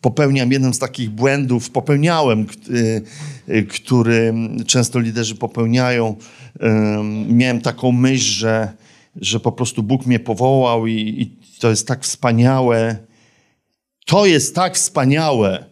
popełniam 0.00 0.52
jeden 0.52 0.74
z 0.74 0.78
takich 0.78 1.10
błędów, 1.10 1.70
popełniałem, 1.70 2.46
e, 3.48 3.62
który 3.62 4.34
często 4.66 5.00
liderzy 5.00 5.34
popełniają. 5.34 6.16
E, 6.60 7.02
miałem 7.28 7.60
taką 7.60 7.92
myśl, 7.92 8.30
że 8.30 8.72
że 9.20 9.40
po 9.40 9.52
prostu 9.52 9.82
Bóg 9.82 10.06
mnie 10.06 10.20
powołał 10.20 10.86
i, 10.86 10.92
i 10.94 11.36
to 11.58 11.70
jest 11.70 11.88
tak 11.88 12.04
wspaniałe. 12.04 12.96
To 14.06 14.26
jest 14.26 14.54
tak 14.54 14.76
wspaniałe, 14.76 15.64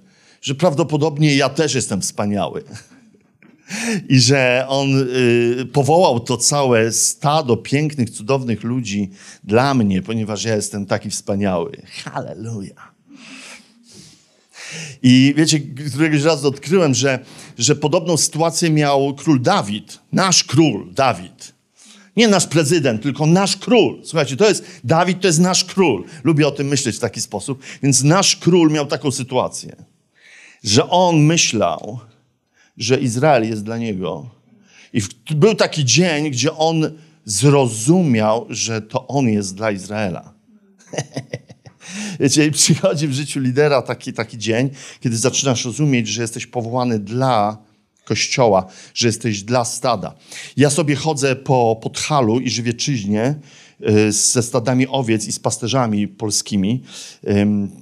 że 0.43 0.55
prawdopodobnie 0.55 1.37
ja 1.37 1.49
też 1.49 1.75
jestem 1.75 2.01
wspaniały. 2.01 2.65
I 4.09 4.21
że 4.21 4.65
On 4.69 4.89
y, 4.99 5.67
powołał 5.73 6.21
to 6.21 6.37
całe 6.37 6.93
stado 6.93 7.57
pięknych, 7.57 8.11
cudownych 8.11 8.63
ludzi 8.63 9.11
dla 9.45 9.75
mnie, 9.75 10.03
ponieważ 10.03 10.45
ja 10.45 10.57
jestem 10.57 10.87
taki 10.87 11.11
wspaniały. 11.11 11.83
Halleluja. 12.05 12.97
I 15.03 15.35
wiecie, 15.37 15.61
któregoś 15.61 16.23
razu 16.23 16.49
odkryłem, 16.49 16.95
że, 16.95 17.19
że 17.59 17.77
podobną 17.77 18.17
sytuację 18.17 18.71
miał 18.71 19.15
król 19.15 19.43
Dawid, 19.43 19.99
nasz 20.13 20.45
król 20.45 20.93
Dawid. 20.93 21.56
Nie 22.17 22.29
nasz 22.29 22.47
prezydent, 22.47 23.03
tylko 23.03 23.27
nasz 23.27 23.57
król. 23.57 24.01
Słuchajcie, 24.05 24.37
to 24.37 24.49
jest, 24.49 24.65
Dawid 24.85 25.21
to 25.21 25.27
jest 25.27 25.41
nasz 25.41 25.65
król. 25.65 26.05
Lubię 26.25 26.49
o 26.49 26.51
tym 26.51 26.69
myśleć 26.69 26.97
w 26.97 27.01
taki 27.01 27.21
sposób. 27.21 27.63
Więc 27.83 28.03
nasz 28.03 28.37
król 28.37 28.71
miał 28.71 28.87
taką 28.87 29.11
sytuację, 29.11 29.77
że 30.65 30.91
on 30.91 31.17
myślał, 31.17 31.99
że 32.77 32.99
Izrael 32.99 33.49
jest 33.49 33.65
dla 33.65 33.79
niego. 33.79 34.31
I 34.93 35.03
był 35.31 35.55
taki 35.55 35.85
dzień, 35.85 36.31
gdzie 36.31 36.57
on 36.57 36.91
zrozumiał, 37.25 38.47
że 38.51 38.83
to 38.83 39.07
on 39.07 39.29
jest 39.29 39.57
dla 39.57 39.71
Izraela. 39.71 40.33
Wiecie, 42.21 42.51
przychodzi 42.51 43.09
w 43.09 43.13
życiu 43.13 43.41
lidera 43.41 43.83
taki, 43.83 44.13
taki 44.13 44.39
dzień, 44.39 44.71
kiedy 45.01 45.17
zaczynasz 45.17 45.65
rozumieć, 45.65 46.09
że 46.09 46.23
jesteś 46.23 46.47
powołany 46.47 46.99
dla 46.99 47.66
kościoła, 48.07 48.67
że 48.95 49.09
jesteś 49.09 49.43
dla 49.43 49.65
stada. 49.65 50.15
Ja 50.57 50.71
sobie 50.71 50.97
chodzę 50.97 51.37
po 51.37 51.79
Podhalu 51.83 52.41
i 52.41 52.51
Żywieczyźnie 52.51 53.35
y, 53.81 54.13
ze 54.13 54.43
stadami 54.43 54.87
owiec 54.89 55.27
i 55.27 55.33
z 55.33 55.39
pasterzami 55.39 56.09
polskimi. 56.09 56.83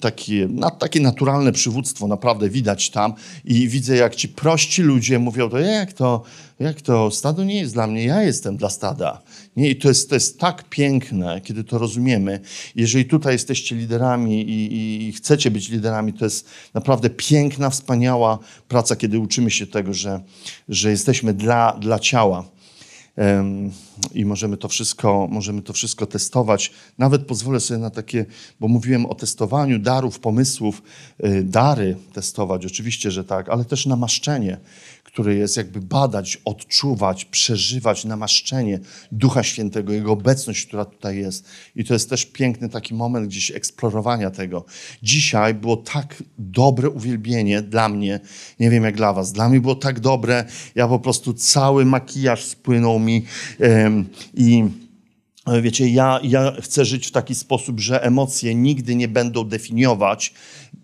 Takie, 0.01 0.49
takie 0.79 1.01
naturalne 1.01 1.53
przywództwo 1.53 2.07
naprawdę 2.07 2.49
widać 2.49 2.91
tam 2.91 3.15
i 3.45 3.69
widzę, 3.69 3.97
jak 3.97 4.15
ci 4.15 4.29
prości 4.29 4.83
ludzie 4.83 5.19
mówią, 5.19 5.51
to 5.51 5.59
jak 5.59 5.93
to, 5.93 6.23
jak 6.61 6.81
to, 6.81 7.11
stado 7.11 7.45
nie 7.45 7.61
jest 7.61 7.75
dla 7.75 7.87
mnie, 7.87 8.05
ja 8.05 8.23
jestem 8.23 8.57
dla 8.57 8.71
stada. 8.71 9.23
Nie, 9.57 9.71
I 9.71 9.77
to 9.77 9.89
jest, 9.89 10.09
to 10.09 10.15
jest 10.15 10.39
tak 10.39 10.65
piękne, 10.69 11.41
kiedy 11.41 11.65
to 11.65 11.79
rozumiemy. 11.79 12.41
Jeżeli 12.77 13.05
tutaj 13.05 13.33
jesteście 13.33 13.77
liderami 13.77 14.43
i, 14.51 15.09
i 15.09 15.13
chcecie 15.13 15.51
być 15.51 15.69
liderami, 15.69 16.13
to 16.13 16.25
jest 16.25 16.49
naprawdę 16.75 17.11
piękna, 17.11 17.71
wspaniała 17.71 18.39
praca, 18.69 18.97
kiedy 18.97 19.19
uczymy 19.19 19.51
się 19.51 19.67
tego, 19.67 19.95
że, 19.95 20.21
że 20.69 20.91
jesteśmy 20.91 21.35
dla, 21.35 21.77
dla 21.81 21.99
ciała. 21.99 22.45
Um, 23.17 23.71
I 24.15 24.25
możemy 24.25 24.57
to, 24.57 24.69
wszystko, 24.69 25.29
możemy 25.31 25.63
to 25.63 25.73
wszystko 25.73 26.07
testować. 26.07 26.73
Nawet 26.99 27.27
pozwolę 27.27 27.61
sobie 27.61 27.81
na 27.81 27.91
takie, 27.91 28.27
bo 28.61 28.69
mówiłem 28.69 29.07
o 29.07 29.15
testowaniu 29.15 29.79
darów, 29.79 30.21
pomysłów, 30.21 30.83
y, 31.25 31.43
dary 31.45 31.97
testować, 32.13 32.67
oczywiście, 32.67 33.11
że 33.11 33.25
tak, 33.25 33.49
ale 33.49 33.65
też 33.65 33.87
namaszczenie 33.87 34.59
który 35.15 35.37
jest 35.37 35.57
jakby 35.57 35.81
badać, 35.81 36.39
odczuwać, 36.45 37.25
przeżywać 37.25 38.05
namaszczenie 38.05 38.81
Ducha 39.13 39.43
Świętego, 39.43 39.93
Jego 39.93 40.13
obecność, 40.13 40.67
która 40.67 40.85
tutaj 40.85 41.19
jest. 41.19 41.49
I 41.77 41.85
to 41.85 41.95
jest 41.95 42.11
też 42.11 42.27
piękny 42.27 42.69
taki 42.69 42.95
moment 42.95 43.29
gdzieś 43.29 43.51
eksplorowania 43.51 44.31
tego. 44.31 44.65
Dzisiaj 45.03 45.55
było 45.55 45.77
tak 45.77 46.23
dobre 46.39 46.91
uwielbienie 46.91 47.63
dla 47.63 47.89
mnie, 47.89 48.21
nie 48.61 48.71
wiem 48.71 48.85
jak 48.85 48.97
dla 48.97 49.13
was, 49.13 49.33
dla 49.33 49.49
mnie 49.49 49.61
było 49.61 49.75
tak 49.75 50.01
dobre, 50.01 50.45
ja 50.75 50.89
po 50.89 50.99
prostu 50.99 51.35
cały 51.35 51.85
makijaż 51.85 52.45
spłynął 52.45 52.99
mi 52.99 53.25
i 54.35 54.65
Wiecie, 55.63 55.89
ja, 55.89 56.21
ja 56.23 56.53
chcę 56.61 56.85
żyć 56.85 57.07
w 57.07 57.11
taki 57.11 57.35
sposób, 57.35 57.81
że 57.81 58.03
emocje 58.03 58.55
nigdy 58.55 58.95
nie 58.95 59.09
będą 59.09 59.45
definiować 59.45 60.35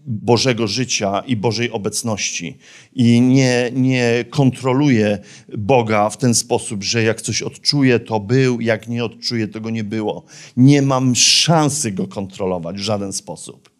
Bożego 0.06 0.66
życia 0.66 1.22
i 1.26 1.36
Bożej 1.36 1.70
obecności. 1.70 2.58
I 2.92 3.20
nie, 3.20 3.70
nie 3.74 4.24
kontroluję 4.30 5.18
Boga 5.58 6.10
w 6.10 6.16
ten 6.16 6.34
sposób, 6.34 6.84
że 6.84 7.02
jak 7.02 7.22
coś 7.22 7.42
odczuję, 7.42 8.00
to 8.00 8.20
był, 8.20 8.60
jak 8.60 8.88
nie 8.88 9.04
odczuję, 9.04 9.48
tego 9.48 9.70
nie 9.70 9.84
było. 9.84 10.24
Nie 10.56 10.82
mam 10.82 11.14
szansy 11.14 11.92
go 11.92 12.06
kontrolować 12.06 12.76
w 12.76 12.80
żaden 12.80 13.12
sposób. 13.12 13.70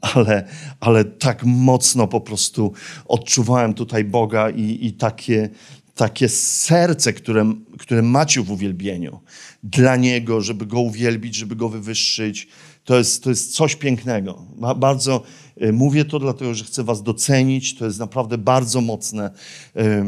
Ale, 0.00 0.48
ale 0.80 1.04
tak 1.04 1.44
mocno 1.44 2.08
po 2.08 2.20
prostu 2.20 2.72
odczuwałem 3.04 3.74
tutaj 3.74 4.04
Boga 4.04 4.50
i, 4.50 4.86
i 4.86 4.92
takie, 4.92 5.48
takie 5.94 6.28
serce, 6.28 7.12
które, 7.12 7.52
które 7.78 8.02
macie 8.02 8.42
w 8.42 8.50
uwielbieniu 8.50 9.20
dla 9.62 9.96
Niego, 9.96 10.40
żeby 10.40 10.66
Go 10.66 10.80
uwielbić, 10.80 11.34
żeby 11.34 11.56
Go 11.56 11.68
wywyższyć. 11.68 12.48
To 12.88 12.98
jest, 12.98 13.24
to 13.24 13.30
jest 13.30 13.54
coś 13.54 13.76
pięknego. 13.76 14.42
Bardzo 14.76 15.22
y, 15.62 15.72
mówię 15.72 16.04
to 16.04 16.18
dlatego, 16.18 16.54
że 16.54 16.64
chcę 16.64 16.84
Was 16.84 17.02
docenić. 17.02 17.74
To 17.74 17.84
jest 17.84 17.98
naprawdę 17.98 18.38
bardzo 18.38 18.80
mocne. 18.80 19.30
Y, 19.76 20.04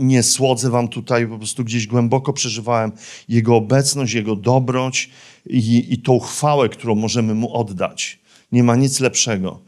nie 0.00 0.22
słodzę 0.22 0.70
Wam 0.70 0.88
tutaj, 0.88 1.26
po 1.26 1.38
prostu 1.38 1.64
gdzieś 1.64 1.86
głęboko 1.86 2.32
przeżywałem 2.32 2.92
Jego 3.28 3.56
obecność, 3.56 4.12
Jego 4.12 4.36
dobroć 4.36 5.10
i, 5.46 5.86
i 5.90 5.98
tą 5.98 6.18
chwałę, 6.18 6.68
którą 6.68 6.94
możemy 6.94 7.34
Mu 7.34 7.54
oddać. 7.54 8.18
Nie 8.52 8.62
ma 8.62 8.76
nic 8.76 9.00
lepszego 9.00 9.60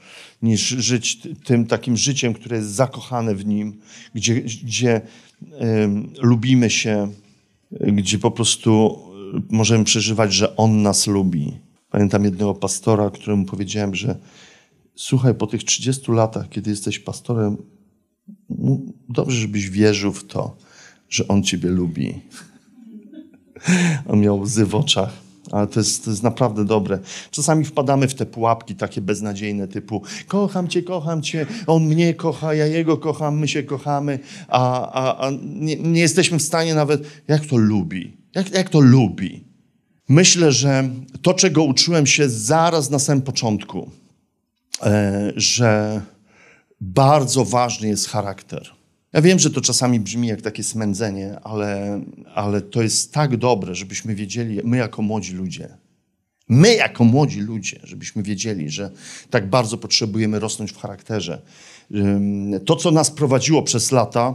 niż 0.43 0.61
żyć 0.69 1.19
tym 1.45 1.67
takim 1.67 1.97
życiem, 1.97 2.35
które 2.35 2.57
jest 2.57 2.71
zakochane 2.71 3.35
w 3.35 3.47
Nim, 3.47 3.81
gdzie, 4.15 4.35
gdzie 4.41 5.01
lubimy 6.19 6.71
się, 6.71 7.13
gdzie 7.81 8.19
po 8.19 8.31
prostu 8.31 8.99
możemy 9.51 9.85
przeżywać, 9.85 10.33
że 10.33 10.57
On 10.57 10.83
nas 10.83 11.07
lubi. 11.07 11.59
Pamiętam 11.91 12.25
jednego 12.25 12.55
pastora, 12.55 13.11
któremu 13.11 13.45
powiedziałem, 13.45 13.95
że 13.95 14.17
słuchaj, 14.95 15.35
po 15.35 15.47
tych 15.47 15.65
30 15.65 16.13
latach, 16.13 16.49
kiedy 16.49 16.71
jesteś 16.71 16.99
pastorem, 16.99 17.57
dobrze, 19.09 19.37
żebyś 19.37 19.71
wierzył 19.71 20.13
w 20.13 20.25
to, 20.25 20.57
że 21.09 21.29
On 21.29 21.43
Ciebie 21.43 21.69
lubi. 21.69 22.21
On 24.09 24.21
miał 24.21 24.41
łzy 24.41 24.67
w 24.67 24.75
oczach. 24.75 25.23
Ale 25.51 25.67
to 25.67 25.81
jest, 25.81 26.05
to 26.05 26.11
jest 26.11 26.23
naprawdę 26.23 26.65
dobre. 26.65 26.99
Czasami 27.31 27.65
wpadamy 27.65 28.09
w 28.09 28.15
te 28.15 28.27
pułapki 28.27 28.75
takie 28.75 29.01
beznadziejne 29.01 29.69
typu 29.69 30.03
kocham 30.29 30.69
cię, 30.69 30.83
kocham 30.83 31.23
cię, 31.23 31.47
on 31.67 31.85
mnie 31.85 32.15
kocha, 32.15 32.55
ja 32.55 32.67
jego 32.67 32.97
kocham, 32.97 33.39
my 33.39 33.49
się 33.49 33.63
kochamy, 33.63 34.19
a, 34.49 34.93
a, 34.93 35.27
a 35.27 35.31
nie, 35.43 35.77
nie, 35.77 36.01
jesteśmy 36.01 36.39
w 36.39 36.43
stanie 36.43 36.75
nawet, 36.75 37.03
jak 37.29 37.47
to 37.47 37.57
lubi? 37.57 38.22
Jak, 38.35 38.51
jak 38.51 38.69
to 38.69 38.81
lubi? 38.81 39.45
Myślę, 40.09 40.53
że 40.53 40.89
to, 41.23 41.35
czego 41.35 41.63
uczyłem 41.63 42.07
się 42.07 42.29
zaraz 42.29 42.91
na 42.91 42.99
samym 42.99 43.23
początku, 43.23 43.91
e, 44.83 45.33
że 45.37 46.03
bardzo 46.81 47.45
ważny 47.45 47.89
jest 47.89 48.09
charakter. 48.09 48.71
Ja 49.13 49.23
wiem, 49.23 49.39
że 49.39 49.51
to 49.51 49.61
czasami 49.61 50.01
brzmi 50.01 50.29
jak 50.29 50.43
takie 50.43 50.63
smędzenie, 50.63 51.41
ale, 51.43 52.01
ale 52.35 52.61
to 52.61 52.83
jest 52.83 53.13
tak 53.13 53.37
dobre, 53.37 53.75
żebyśmy 53.75 54.15
wiedzieli, 54.15 54.61
my 54.65 54.77
jako 54.77 55.03
młodzi 55.03 55.33
ludzie, 55.33 55.69
my 56.49 56.75
jako 56.75 57.05
młodzi 57.05 57.41
ludzie, 57.41 57.81
żebyśmy 57.85 58.23
wiedzieli, 58.23 58.71
że 58.71 58.91
tak 59.31 59.51
bardzo 59.51 59.79
potrzebujemy 59.79 60.39
rosnąć 60.39 60.73
w 60.73 60.79
charakterze. 60.79 61.43
To, 62.67 62.77
co 62.77 62.91
nas 62.91 63.11
prowadziło 63.11 63.63
przez 63.63 63.93
lata, 63.93 64.35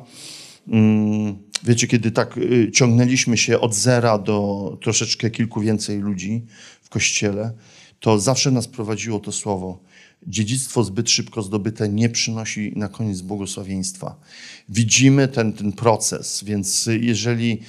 wiecie, 1.64 1.88
kiedy 1.88 2.12
tak 2.12 2.38
y, 2.38 2.72
ciągnęliśmy 2.74 3.38
się 3.38 3.60
od 3.60 3.76
zera 3.76 4.18
do 4.18 4.78
troszeczkę 4.82 5.32
kilku 5.32 5.62
więcej 5.62 6.00
ludzi 6.00 6.46
w 6.82 6.90
kościele, 6.90 7.54
to 8.00 8.20
zawsze 8.20 8.52
nas 8.52 8.68
prowadziło 8.68 9.20
to 9.20 9.32
słowo 9.32 9.80
dziedzictwo 10.28 10.84
zbyt 10.84 11.10
szybko 11.10 11.42
zdobyte 11.42 11.90
nie 11.90 12.10
przynosi 12.10 12.74
na 12.76 12.88
koniec 12.88 13.22
błogosławieństwa. 13.22 14.16
Widzimy 14.70 15.28
ten, 15.28 15.54
ten 15.54 15.72
proces, 15.72 16.44
więc 16.44 16.90
jeżeli 17.00 17.62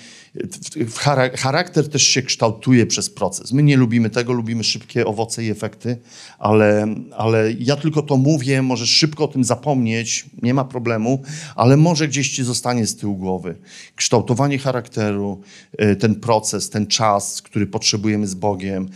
charakter 1.36 1.88
też 1.88 2.02
się 2.02 2.22
kształtuje 2.22 2.86
przez 2.86 3.10
proces. 3.10 3.52
My 3.52 3.62
nie 3.62 3.76
lubimy 3.76 4.10
tego, 4.10 4.32
lubimy 4.32 4.64
szybkie 4.64 5.06
owoce 5.06 5.44
i 5.44 5.50
efekty, 5.50 5.96
ale, 6.38 6.86
ale 7.16 7.52
ja 7.52 7.76
tylko 7.76 8.02
to 8.02 8.16
mówię, 8.16 8.62
możesz 8.62 8.90
szybko 8.90 9.24
o 9.24 9.28
tym 9.28 9.44
zapomnieć, 9.44 10.26
nie 10.42 10.54
ma 10.54 10.64
problemu, 10.64 11.22
ale 11.56 11.76
może 11.76 12.08
gdzieś 12.08 12.30
ci 12.30 12.44
zostanie 12.44 12.86
z 12.86 12.96
tyłu 12.96 13.16
głowy. 13.16 13.54
Kształtowanie 13.94 14.58
charakteru, 14.58 15.40
y, 15.82 15.96
ten 15.96 16.14
proces, 16.14 16.70
ten 16.70 16.86
czas, 16.86 17.42
który 17.42 17.66
potrzebujemy 17.66 18.26
z 18.26 18.34
Bogiem, 18.34 18.88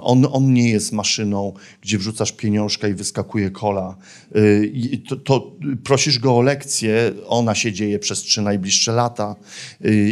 on, 0.00 0.26
on 0.32 0.52
nie 0.52 0.70
jest 0.70 0.92
maszyną, 0.92 1.52
gdzie 1.82 1.98
wrzucasz 1.98 2.32
pieniążka 2.32 2.88
i 2.88 2.94
wyskakuje 2.94 3.50
kola. 3.50 3.96
Y, 4.36 5.02
to, 5.08 5.16
to 5.16 5.52
prosisz 5.84 6.18
go 6.18 6.36
o 6.36 6.42
lekcję, 6.42 7.12
ona 7.26 7.54
się 7.54 7.72
dzieje 7.72 7.98
przez 7.98 8.18
trzy 8.18 8.42
najbliższe 8.42 8.92
lata 8.92 9.36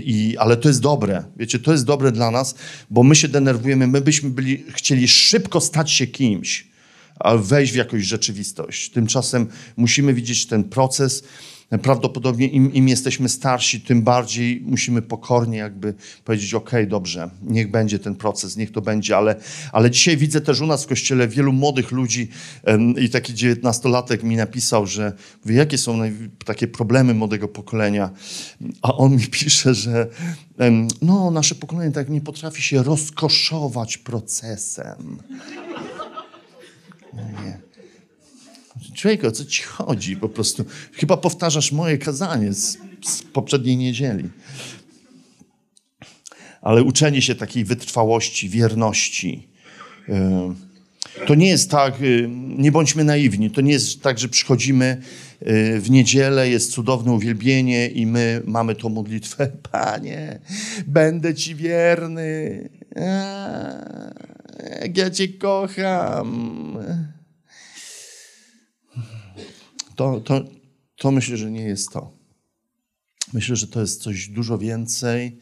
I, 0.05 0.37
ale 0.39 0.57
to 0.57 0.69
jest 0.69 0.81
dobre, 0.81 1.25
wiecie, 1.37 1.59
to 1.59 1.73
jest 1.73 1.85
dobre 1.85 2.13
dla 2.13 2.31
nas, 2.31 2.55
bo 2.91 3.03
my 3.03 3.15
się 3.15 3.29
denerwujemy, 3.29 3.87
my 3.87 4.01
byśmy 4.01 4.31
byli, 4.31 4.65
chcieli 4.69 5.09
szybko 5.09 5.61
stać 5.61 5.91
się 5.91 6.07
kimś, 6.07 6.67
a 7.21 7.37
wejść 7.37 7.73
w 7.73 7.77
jakąś 7.77 8.03
rzeczywistość. 8.03 8.91
Tymczasem 8.91 9.47
musimy 9.77 10.15
widzieć 10.15 10.47
ten 10.47 10.65
proces, 10.65 11.25
Prawdopodobnie 11.79 12.47
im, 12.47 12.73
im, 12.73 12.89
jesteśmy 12.89 13.29
starsi, 13.29 13.81
tym 13.81 14.03
bardziej 14.03 14.63
musimy 14.67 15.03
pokornie 15.03 15.59
jakby 15.59 15.95
powiedzieć, 16.25 16.55
ok, 16.55 16.71
dobrze, 16.89 17.31
niech 17.43 17.71
będzie 17.71 17.99
ten 17.99 18.15
proces, 18.15 18.57
niech 18.57 18.73
to 18.73 18.81
będzie, 18.81 19.17
ale, 19.17 19.37
ale 19.73 19.91
dzisiaj 19.91 20.17
widzę 20.17 20.41
też 20.41 20.61
u 20.61 20.67
nas 20.67 20.85
w 20.85 20.87
kościele 20.87 21.29
wielu 21.29 21.53
młodych 21.53 21.91
ludzi 21.91 22.29
i 23.01 23.11
taki 23.11 23.35
dziewiętnastolatek 23.35 24.23
mi 24.23 24.37
napisał, 24.37 24.87
że 24.87 25.13
wie, 25.47 25.55
jakie 25.55 25.79
są 25.79 25.99
takie 26.45 26.69
problemy 26.69 27.15
młodego 27.15 27.49
pokolenia, 27.49 28.11
a 28.83 28.93
on 28.93 29.17
mi 29.17 29.27
pisze, 29.27 29.75
że 29.75 30.07
no, 31.03 31.31
nasze 31.31 31.55
pokolenie 31.55 31.93
tak 31.93 32.09
nie 32.09 32.21
potrafi 32.21 32.63
się 32.63 32.83
rozkoszować 32.83 33.99
procesem. 33.99 35.19
Nie. 37.15 37.72
Człowieku, 38.95 39.27
o 39.27 39.33
co 39.33 39.45
ci 39.45 39.63
chodzi 39.63 40.17
po 40.17 40.29
prostu? 40.29 40.65
Chyba 40.93 41.17
powtarzasz 41.17 41.73
moje 41.73 41.99
kazanie 41.99 42.53
z 42.53 42.79
z 43.05 43.23
poprzedniej 43.23 43.77
niedzieli. 43.77 44.29
Ale 46.63 46.83
uczenie 46.83 47.23
się 47.23 47.35
takiej 47.35 47.65
wytrwałości, 47.65 48.49
wierności. 48.49 49.49
Y, 50.09 50.13
to 51.27 51.35
nie 51.35 51.49
jest 51.49 51.71
tak, 51.71 52.01
y, 52.01 52.29
nie 52.57 52.73
bądźmy 52.73 53.05
naiwni, 53.05 53.51
to 53.51 53.61
nie 53.61 53.73
jest 53.73 54.03
tak, 54.03 54.19
że 54.19 54.29
przychodzimy 54.29 55.01
y, 55.43 55.81
w 55.81 55.91
niedzielę, 55.91 56.49
jest 56.49 56.73
cudowne 56.73 57.13
uwielbienie 57.13 57.89
i 57.89 58.07
my 58.07 58.43
mamy 58.45 58.75
tą 58.75 58.89
modlitwę. 58.89 59.49
Panie, 59.73 60.39
będę 60.87 61.35
Ci 61.35 61.55
wierny. 61.55 62.69
Jak 64.81 64.97
ja 64.97 65.11
Cię 65.11 65.29
kocham. 65.29 66.79
To, 69.97 70.21
to, 70.21 70.45
to 70.97 71.11
myślę, 71.11 71.37
że 71.37 71.51
nie 71.51 71.63
jest 71.63 71.91
to. 71.91 72.13
Myślę, 73.33 73.57
że 73.57 73.67
to 73.67 73.81
jest 73.81 74.03
coś 74.03 74.29
dużo 74.29 74.59
więcej. 74.59 75.39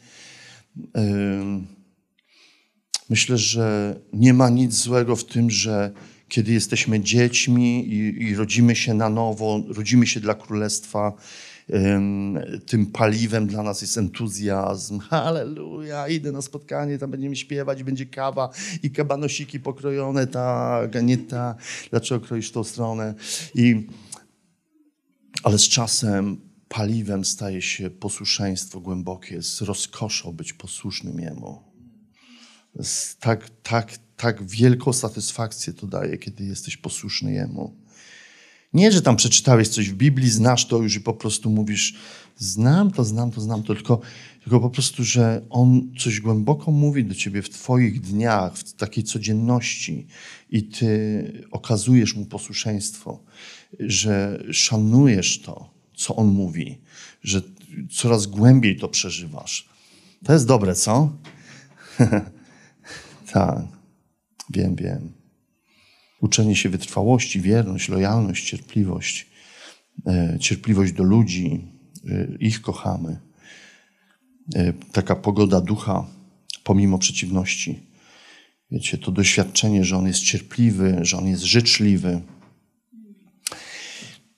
Myślę, 3.09 3.37
że 3.37 3.95
nie 4.13 4.33
ma 4.33 4.49
nic 4.49 4.73
złego 4.73 5.15
w 5.15 5.25
tym, 5.25 5.49
że 5.49 5.91
kiedy 6.27 6.53
jesteśmy 6.53 6.99
dziećmi 6.99 7.93
i, 7.93 8.23
i 8.23 8.35
rodzimy 8.35 8.75
się 8.75 8.93
na 8.93 9.09
nowo, 9.09 9.63
rodzimy 9.67 10.07
się 10.07 10.19
dla 10.19 10.33
królestwa, 10.33 11.13
tym 12.65 12.85
paliwem 12.85 13.47
dla 13.47 13.63
nas 13.63 13.81
jest 13.81 13.97
entuzjazm. 13.97 14.99
Halleluja, 15.09 16.07
idę 16.07 16.31
na 16.31 16.41
spotkanie, 16.41 16.97
tam 16.97 17.11
będziemy 17.11 17.35
śpiewać, 17.35 17.83
będzie 17.83 18.05
kawa 18.05 18.49
i 18.83 18.91
kabanosiki 18.91 19.59
pokrojone, 19.59 20.27
tak, 20.27 20.95
a 20.95 21.01
nie 21.01 21.17
ta. 21.17 21.55
Dlaczego 21.89 22.25
kroisz 22.25 22.51
tą 22.51 22.63
stronę? 22.63 23.13
I, 23.55 23.87
ale 25.43 25.59
z 25.59 25.67
czasem 25.67 26.41
paliwem 26.67 27.25
staje 27.25 27.61
się 27.61 27.89
posłuszeństwo 27.89 28.79
głębokie, 28.79 29.41
z 29.41 29.61
rozkoszą 29.61 30.31
być 30.31 30.53
posłusznym 30.53 31.19
Jemu. 31.19 31.63
Tak, 33.19 33.49
tak, 33.63 33.97
tak 34.17 34.47
wielką 34.47 34.93
satysfakcję 34.93 35.73
to 35.73 35.87
daje, 35.87 36.17
kiedy 36.17 36.43
jesteś 36.43 36.77
posłuszny 36.77 37.33
Jemu. 37.33 37.75
Nie, 38.73 38.91
że 38.91 39.01
tam 39.01 39.15
przeczytałeś 39.15 39.67
coś 39.67 39.89
w 39.89 39.93
Biblii, 39.93 40.29
znasz 40.29 40.65
to 40.67 40.77
już 40.77 40.95
i 40.95 41.01
po 41.01 41.13
prostu 41.13 41.49
mówisz, 41.49 41.93
znam 42.37 42.91
to, 42.91 43.03
znam 43.03 43.31
to, 43.31 43.41
znam 43.41 43.63
to, 43.63 43.75
tylko, 43.75 44.01
tylko 44.43 44.59
po 44.59 44.69
prostu, 44.69 45.03
że 45.03 45.45
On 45.49 45.91
coś 45.99 46.19
głęboko 46.19 46.71
mówi 46.71 47.05
do 47.05 47.15
ciebie 47.15 47.41
w 47.41 47.49
Twoich 47.49 48.01
dniach, 48.01 48.57
w 48.57 48.73
takiej 48.73 49.03
codzienności 49.03 50.07
i 50.49 50.63
Ty 50.63 51.47
okazujesz 51.51 52.15
Mu 52.15 52.25
posłuszeństwo, 52.25 53.23
że 53.79 54.43
szanujesz 54.51 55.41
to, 55.41 55.69
co 55.95 56.15
On 56.15 56.27
mówi, 56.27 56.77
że 57.23 57.41
coraz 57.91 58.25
głębiej 58.25 58.77
to 58.77 58.87
przeżywasz. 58.87 59.69
To 60.25 60.33
jest 60.33 60.47
dobre, 60.47 60.75
co? 60.75 61.17
tak, 63.33 63.61
wiem, 64.49 64.75
wiem. 64.75 65.11
Uczenie 66.21 66.55
się 66.55 66.69
wytrwałości, 66.69 67.41
wierność, 67.41 67.89
lojalność, 67.89 68.49
cierpliwość, 68.49 69.27
e, 70.07 70.37
cierpliwość 70.39 70.93
do 70.93 71.03
ludzi, 71.03 71.67
e, 72.09 72.27
ich 72.39 72.61
kochamy. 72.61 73.19
E, 74.55 74.73
taka 74.73 75.15
pogoda 75.15 75.61
ducha 75.61 76.05
pomimo 76.63 76.97
przeciwności. 76.97 77.79
Wiecie, 78.71 78.97
to 78.97 79.11
doświadczenie, 79.11 79.85
że 79.85 79.97
on 79.97 80.07
jest 80.07 80.19
cierpliwy, 80.19 80.97
że 81.01 81.17
on 81.17 81.27
jest 81.27 81.43
życzliwy. 81.43 82.21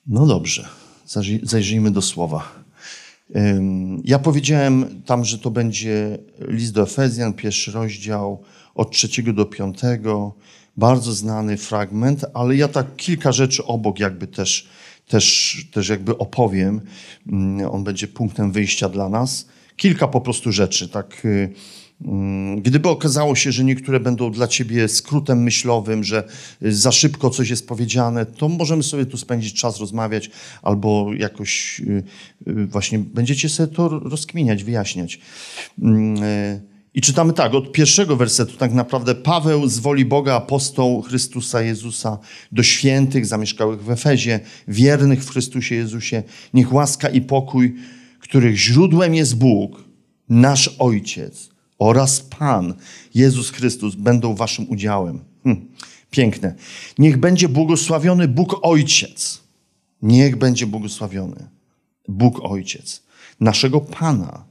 No 0.06 0.26
dobrze, 0.26 0.68
zajrzyjmy 1.42 1.90
do 1.90 2.02
słowa. 2.02 2.52
Ja 4.04 4.18
powiedziałem 4.18 5.02
tam, 5.06 5.24
że 5.24 5.38
to 5.38 5.50
będzie 5.50 6.18
list 6.40 6.72
do 6.72 6.82
Efezjan, 6.82 7.32
pierwszy 7.32 7.72
rozdział, 7.72 8.42
od 8.74 8.90
trzeciego 8.90 9.32
do 9.32 9.46
piątego 9.46 10.34
bardzo 10.76 11.12
znany 11.12 11.56
fragment, 11.56 12.24
ale 12.34 12.56
ja 12.56 12.68
tak 12.68 12.96
kilka 12.96 13.32
rzeczy 13.32 13.64
obok 13.64 14.00
jakby 14.00 14.26
też, 14.26 14.68
też, 15.08 15.56
też 15.72 15.88
jakby 15.88 16.18
opowiem. 16.18 16.80
On 17.70 17.84
będzie 17.84 18.08
punktem 18.08 18.52
wyjścia 18.52 18.88
dla 18.88 19.08
nas. 19.08 19.46
Kilka 19.76 20.08
po 20.08 20.20
prostu 20.20 20.52
rzeczy, 20.52 20.88
tak... 20.88 21.22
Y, 22.00 22.08
mm, 22.08 22.62
gdyby 22.62 22.88
okazało 22.88 23.36
się, 23.36 23.52
że 23.52 23.64
niektóre 23.64 24.00
będą 24.00 24.32
dla 24.32 24.48
ciebie 24.48 24.88
skrótem 24.88 25.42
myślowym, 25.42 26.04
że 26.04 26.24
za 26.62 26.92
szybko 26.92 27.30
coś 27.30 27.50
jest 27.50 27.68
powiedziane, 27.68 28.26
to 28.26 28.48
możemy 28.48 28.82
sobie 28.82 29.06
tu 29.06 29.16
spędzić 29.16 29.54
czas, 29.54 29.80
rozmawiać, 29.80 30.30
albo 30.62 31.10
jakoś 31.18 31.80
y, 31.80 32.02
y, 32.48 32.66
właśnie 32.66 32.98
będziecie 32.98 33.48
sobie 33.48 33.74
to 33.74 33.88
rozkminiać, 33.88 34.64
wyjaśniać. 34.64 35.20
Mm, 35.82 36.16
i 36.94 37.00
czytamy 37.00 37.32
tak, 37.32 37.54
od 37.54 37.72
pierwszego 37.72 38.16
wersetu 38.16 38.56
tak 38.56 38.72
naprawdę 38.72 39.14
Paweł 39.14 39.68
z 39.68 39.78
woli 39.78 40.04
Boga, 40.04 40.34
apostoł 40.34 41.02
Chrystusa 41.02 41.62
Jezusa, 41.62 42.18
do 42.52 42.62
świętych 42.62 43.26
zamieszkałych 43.26 43.84
w 43.84 43.90
Efezie, 43.90 44.40
wiernych 44.68 45.24
w 45.24 45.30
Chrystusie 45.30 45.74
Jezusie, 45.74 46.22
niech 46.54 46.72
łaska 46.72 47.08
i 47.08 47.20
pokój, 47.20 47.74
których 48.20 48.56
źródłem 48.56 49.14
jest 49.14 49.36
Bóg, 49.36 49.84
nasz 50.28 50.76
Ojciec 50.78 51.53
oraz 51.78 52.20
Pan 52.20 52.74
Jezus 53.14 53.50
Chrystus 53.50 53.94
będą 53.94 54.34
waszym 54.34 54.70
udziałem. 54.70 55.24
Hm, 55.44 55.68
piękne. 56.10 56.54
Niech 56.98 57.16
będzie 57.16 57.48
błogosławiony 57.48 58.28
Bóg 58.28 58.60
Ojciec. 58.62 59.40
Niech 60.02 60.36
będzie 60.36 60.66
błogosławiony 60.66 61.48
Bóg 62.08 62.40
Ojciec 62.42 63.04
naszego 63.40 63.80
Pana 63.80 64.44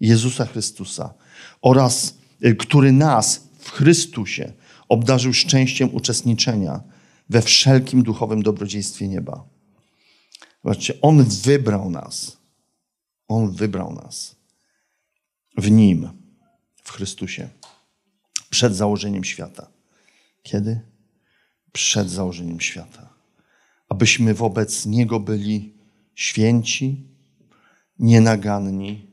Jezusa 0.00 0.46
Chrystusa 0.46 1.14
oraz 1.62 2.18
y, 2.44 2.54
który 2.54 2.92
nas 2.92 3.48
w 3.58 3.70
Chrystusie 3.70 4.52
obdarzył 4.88 5.32
szczęściem 5.32 5.94
uczestniczenia 5.94 6.80
we 7.28 7.42
wszelkim 7.42 8.02
duchowym 8.02 8.42
dobrodziejstwie 8.42 9.08
nieba. 9.08 9.44
Zobaczcie, 10.64 11.00
On 11.02 11.24
wybrał 11.24 11.90
nas. 11.90 12.36
On 13.28 13.52
wybrał 13.52 13.94
nas 13.94 14.36
w 15.56 15.70
Nim, 15.70 16.08
w 16.82 16.90
Chrystusie, 16.90 17.48
przed 18.50 18.76
założeniem 18.76 19.24
świata. 19.24 19.70
Kiedy? 20.42 20.80
Przed 21.72 22.10
założeniem 22.10 22.60
świata. 22.60 23.14
Abyśmy 23.88 24.34
wobec 24.34 24.86
Niego 24.86 25.20
byli 25.20 25.74
święci, 26.14 27.08
nienaganni 27.98 29.10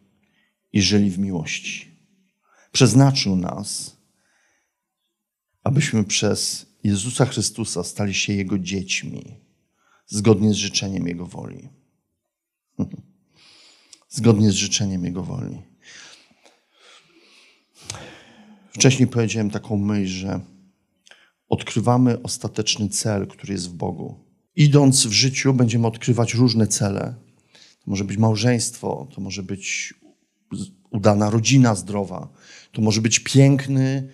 i 0.74 0.82
żyli 0.82 1.12
w 1.12 1.20
miłości 1.20 1.98
przeznaczył 2.78 3.36
nas, 3.36 3.98
abyśmy 5.64 6.04
przez 6.04 6.66
Jezusa 6.84 7.26
Chrystusa 7.26 7.84
stali 7.84 8.14
się 8.14 8.34
Jego 8.34 8.60
dziećmi, 8.60 9.36
zgodnie 10.08 10.54
z 10.54 10.56
życzeniem 10.56 11.08
Jego 11.08 11.26
woli. 11.26 11.70
Zgodnie 14.10 14.52
z 14.52 14.54
życzeniem 14.54 15.06
Jego 15.06 15.24
woli. 15.24 15.62
Wcześniej 18.78 19.08
powiedziałem 19.08 19.50
taką 19.50 19.78
myśl, 19.78 20.14
że 20.14 20.40
odkrywamy 21.50 22.22
ostateczny 22.22 22.90
cel, 22.90 23.28
który 23.28 23.54
jest 23.54 23.70
w 23.70 23.74
Bogu. 23.74 24.16
Idąc 24.56 25.06
w 25.06 25.12
życiu, 25.12 25.54
będziemy 25.54 25.88
odkrywać 25.88 26.34
różne 26.34 26.68
cele. 26.68 27.16
To 27.54 27.84
może 27.86 28.04
być 28.04 28.18
małżeństwo, 28.18 29.08
to 29.16 29.22
może 29.22 29.44
być 29.44 29.94
udana 30.90 31.30
rodzina 31.30 31.76
zdrowa. 31.76 32.30
To 32.72 32.82
może 32.82 33.02
być 33.02 33.20
piękny, 33.20 34.10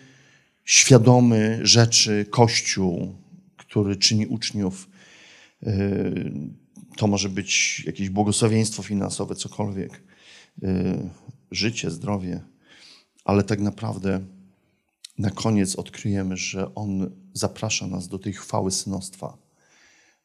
świadomy 0.63 1.59
rzeczy 1.63 2.25
Kościół, 2.29 3.15
który 3.57 3.95
czyni 3.95 4.27
uczniów. 4.27 4.89
Yy, 5.61 6.33
to 6.97 7.07
może 7.07 7.29
być 7.29 7.83
jakieś 7.85 8.09
błogosławieństwo 8.09 8.83
finansowe, 8.83 9.35
cokolwiek. 9.35 10.03
Yy, 10.61 11.09
życie, 11.51 11.91
zdrowie. 11.91 12.41
Ale 13.25 13.43
tak 13.43 13.59
naprawdę 13.59 14.32
na 15.17 15.29
koniec 15.29 15.75
odkryjemy, 15.75 16.37
że 16.37 16.75
On 16.75 17.11
zaprasza 17.33 17.87
nas 17.87 18.07
do 18.07 18.19
tej 18.19 18.33
chwały 18.33 18.71
synostwa. 18.71 19.37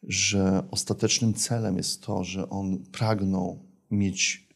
Że 0.03 0.62
ostatecznym 0.70 1.35
celem 1.35 1.77
jest 1.77 2.03
to, 2.03 2.24
że 2.24 2.51
On 2.51 2.79
pragnął 2.79 3.59
mieć 3.90 4.48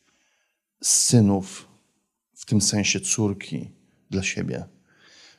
synów 0.82 1.68
w 2.34 2.46
tym 2.46 2.60
sensie 2.60 3.00
córki 3.00 3.70
dla 4.10 4.22
siebie, 4.22 4.64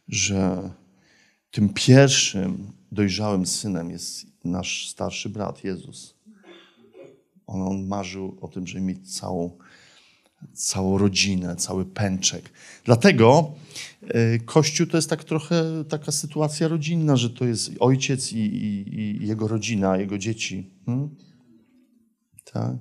że 0.07 0.69
tym 1.51 1.69
pierwszym 1.69 2.71
dojrzałym 2.91 3.45
synem 3.45 3.91
jest 3.91 4.25
nasz 4.43 4.89
starszy 4.89 5.29
brat 5.29 5.63
Jezus. 5.63 6.15
On, 7.47 7.61
on 7.61 7.87
marzył 7.87 8.37
o 8.41 8.47
tym, 8.47 8.67
żeby 8.67 8.81
mieć 8.81 9.17
całą, 9.17 9.57
całą 10.53 10.97
rodzinę, 10.97 11.55
cały 11.55 11.85
pęczek. 11.85 12.49
Dlatego 12.85 13.55
y, 14.03 14.39
Kościół 14.45 14.87
to 14.87 14.97
jest 14.97 15.09
tak 15.09 15.23
trochę 15.23 15.83
taka 15.89 16.11
sytuacja 16.11 16.67
rodzinna, 16.67 17.17
że 17.17 17.29
to 17.29 17.45
jest 17.45 17.71
ojciec 17.79 18.33
i, 18.33 18.37
i, 18.37 18.95
i 18.95 19.27
jego 19.27 19.47
rodzina, 19.47 19.97
jego 19.97 20.17
dzieci. 20.17 20.69
Hmm? 20.85 21.09
Tak? 22.53 22.75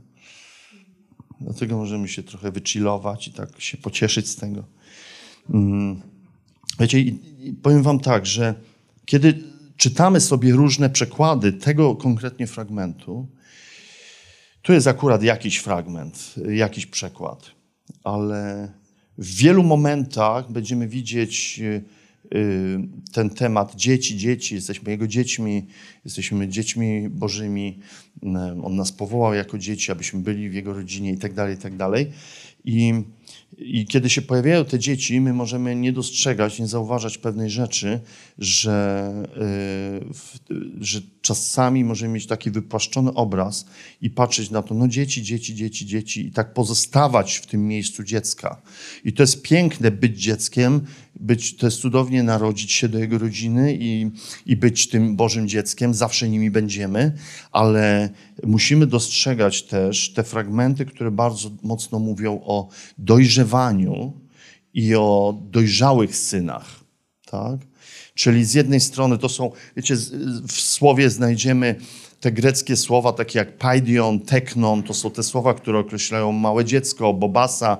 Dlatego 1.40 1.76
możemy 1.76 2.08
się 2.08 2.22
trochę 2.22 2.52
wychillować 2.52 3.28
i 3.28 3.32
tak 3.32 3.60
się 3.60 3.78
pocieszyć 3.78 4.28
z 4.28 4.36
tego. 4.36 4.64
Mm. 5.50 6.02
Wiecie, 6.80 7.04
powiem 7.62 7.82
wam 7.82 8.00
tak, 8.00 8.26
że 8.26 8.54
kiedy 9.04 9.42
czytamy 9.76 10.20
sobie 10.20 10.52
różne 10.52 10.90
przekłady 10.90 11.52
tego 11.52 11.96
konkretnie 11.96 12.46
fragmentu, 12.46 13.26
tu 14.62 14.72
jest 14.72 14.86
akurat 14.86 15.22
jakiś 15.22 15.58
fragment, 15.58 16.34
jakiś 16.48 16.86
przekład, 16.86 17.50
ale 18.04 18.72
w 19.18 19.36
wielu 19.36 19.62
momentach 19.62 20.52
będziemy 20.52 20.88
widzieć 20.88 21.60
y, 21.60 21.84
y, 22.34 22.78
ten 23.12 23.30
temat 23.30 23.74
dzieci, 23.76 24.16
dzieci, 24.16 24.54
jesteśmy 24.54 24.90
Jego 24.90 25.06
dziećmi, 25.06 25.66
jesteśmy 26.04 26.48
dziećmi 26.48 27.08
Bożymi. 27.08 27.78
On 28.62 28.76
nas 28.76 28.92
powołał 28.92 29.34
jako 29.34 29.58
dzieci, 29.58 29.92
abyśmy 29.92 30.20
byli 30.20 30.48
w 30.48 30.54
Jego 30.54 30.74
rodzinie 30.74 31.12
i 31.12 31.18
tak 31.18 31.34
dalej, 31.34 31.54
i 31.54 31.58
tak 31.58 31.76
dalej. 31.76 32.12
I 33.58 33.86
kiedy 33.86 34.10
się 34.10 34.22
pojawiają 34.22 34.64
te 34.64 34.78
dzieci, 34.78 35.20
my 35.20 35.32
możemy 35.32 35.76
nie 35.76 35.92
dostrzegać, 35.92 36.58
nie 36.58 36.66
zauważać 36.66 37.18
pewnej 37.18 37.50
rzeczy, 37.50 38.00
że, 38.38 39.12
yy, 40.50 40.60
że 40.80 41.00
czasami 41.22 41.84
możemy 41.84 42.14
mieć 42.14 42.26
taki 42.26 42.50
wypłaszczony 42.50 43.14
obraz 43.14 43.66
i 44.02 44.10
patrzeć 44.10 44.50
na 44.50 44.62
to, 44.62 44.74
no 44.74 44.88
dzieci, 44.88 45.22
dzieci, 45.22 45.54
dzieci, 45.54 45.86
dzieci 45.86 46.26
i 46.26 46.32
tak 46.32 46.54
pozostawać 46.54 47.36
w 47.36 47.46
tym 47.46 47.68
miejscu 47.68 48.04
dziecka. 48.04 48.62
I 49.04 49.12
to 49.12 49.22
jest 49.22 49.42
piękne 49.42 49.90
być 49.90 50.22
dzieckiem, 50.22 50.80
być, 51.20 51.56
to 51.56 51.66
jest 51.66 51.80
cudownie 51.80 52.22
narodzić 52.22 52.72
się 52.72 52.88
do 52.88 52.98
jego 52.98 53.18
rodziny 53.18 53.78
i, 53.80 54.10
i 54.46 54.56
być 54.56 54.88
tym 54.88 55.16
Bożym 55.16 55.48
dzieckiem, 55.48 55.94
zawsze 55.94 56.28
nimi 56.28 56.50
będziemy, 56.50 57.12
ale 57.52 58.10
musimy 58.42 58.86
dostrzegać 58.86 59.62
też 59.62 60.12
te 60.12 60.24
fragmenty, 60.24 60.86
które 60.86 61.10
bardzo 61.10 61.50
mocno 61.62 61.98
mówią 61.98 62.40
o 62.44 62.68
dojrzewaniu 63.22 64.12
i 64.74 64.94
o 64.94 65.38
dojrzałych 65.50 66.16
synach. 66.16 66.80
Tak? 67.26 67.60
Czyli 68.14 68.44
z 68.44 68.54
jednej 68.54 68.80
strony 68.80 69.18
to 69.18 69.28
są, 69.28 69.50
wiecie, 69.76 69.96
w 70.48 70.52
słowie 70.52 71.10
znajdziemy 71.10 71.76
te 72.20 72.32
greckie 72.32 72.76
słowa, 72.76 73.12
takie 73.12 73.38
jak 73.38 73.58
paidion, 73.58 74.20
teknon, 74.20 74.82
to 74.82 74.94
są 74.94 75.10
te 75.10 75.22
słowa, 75.22 75.54
które 75.54 75.78
określają 75.78 76.32
małe 76.32 76.64
dziecko, 76.64 77.14
bobasa, 77.14 77.78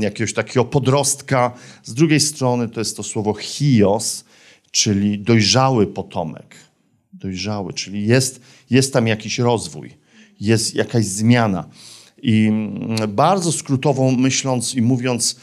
jakiegoś 0.00 0.32
takiego 0.32 0.64
podrostka. 0.64 1.52
Z 1.84 1.94
drugiej 1.94 2.20
strony 2.20 2.68
to 2.68 2.80
jest 2.80 2.96
to 2.96 3.02
słowo 3.02 3.34
hios, 3.34 4.24
czyli 4.70 5.18
dojrzały 5.18 5.86
potomek. 5.86 6.56
Dojrzały, 7.12 7.72
czyli 7.72 8.06
jest, 8.06 8.40
jest 8.70 8.92
tam 8.92 9.06
jakiś 9.06 9.38
rozwój, 9.38 9.90
jest 10.40 10.74
jakaś 10.74 11.04
zmiana. 11.04 11.68
I 12.24 12.46
mm, 12.46 13.14
bardzo 13.14 13.52
skrótową 13.52 14.16
myśląc 14.16 14.74
i 14.74 14.82
mówiąc, 14.82 15.36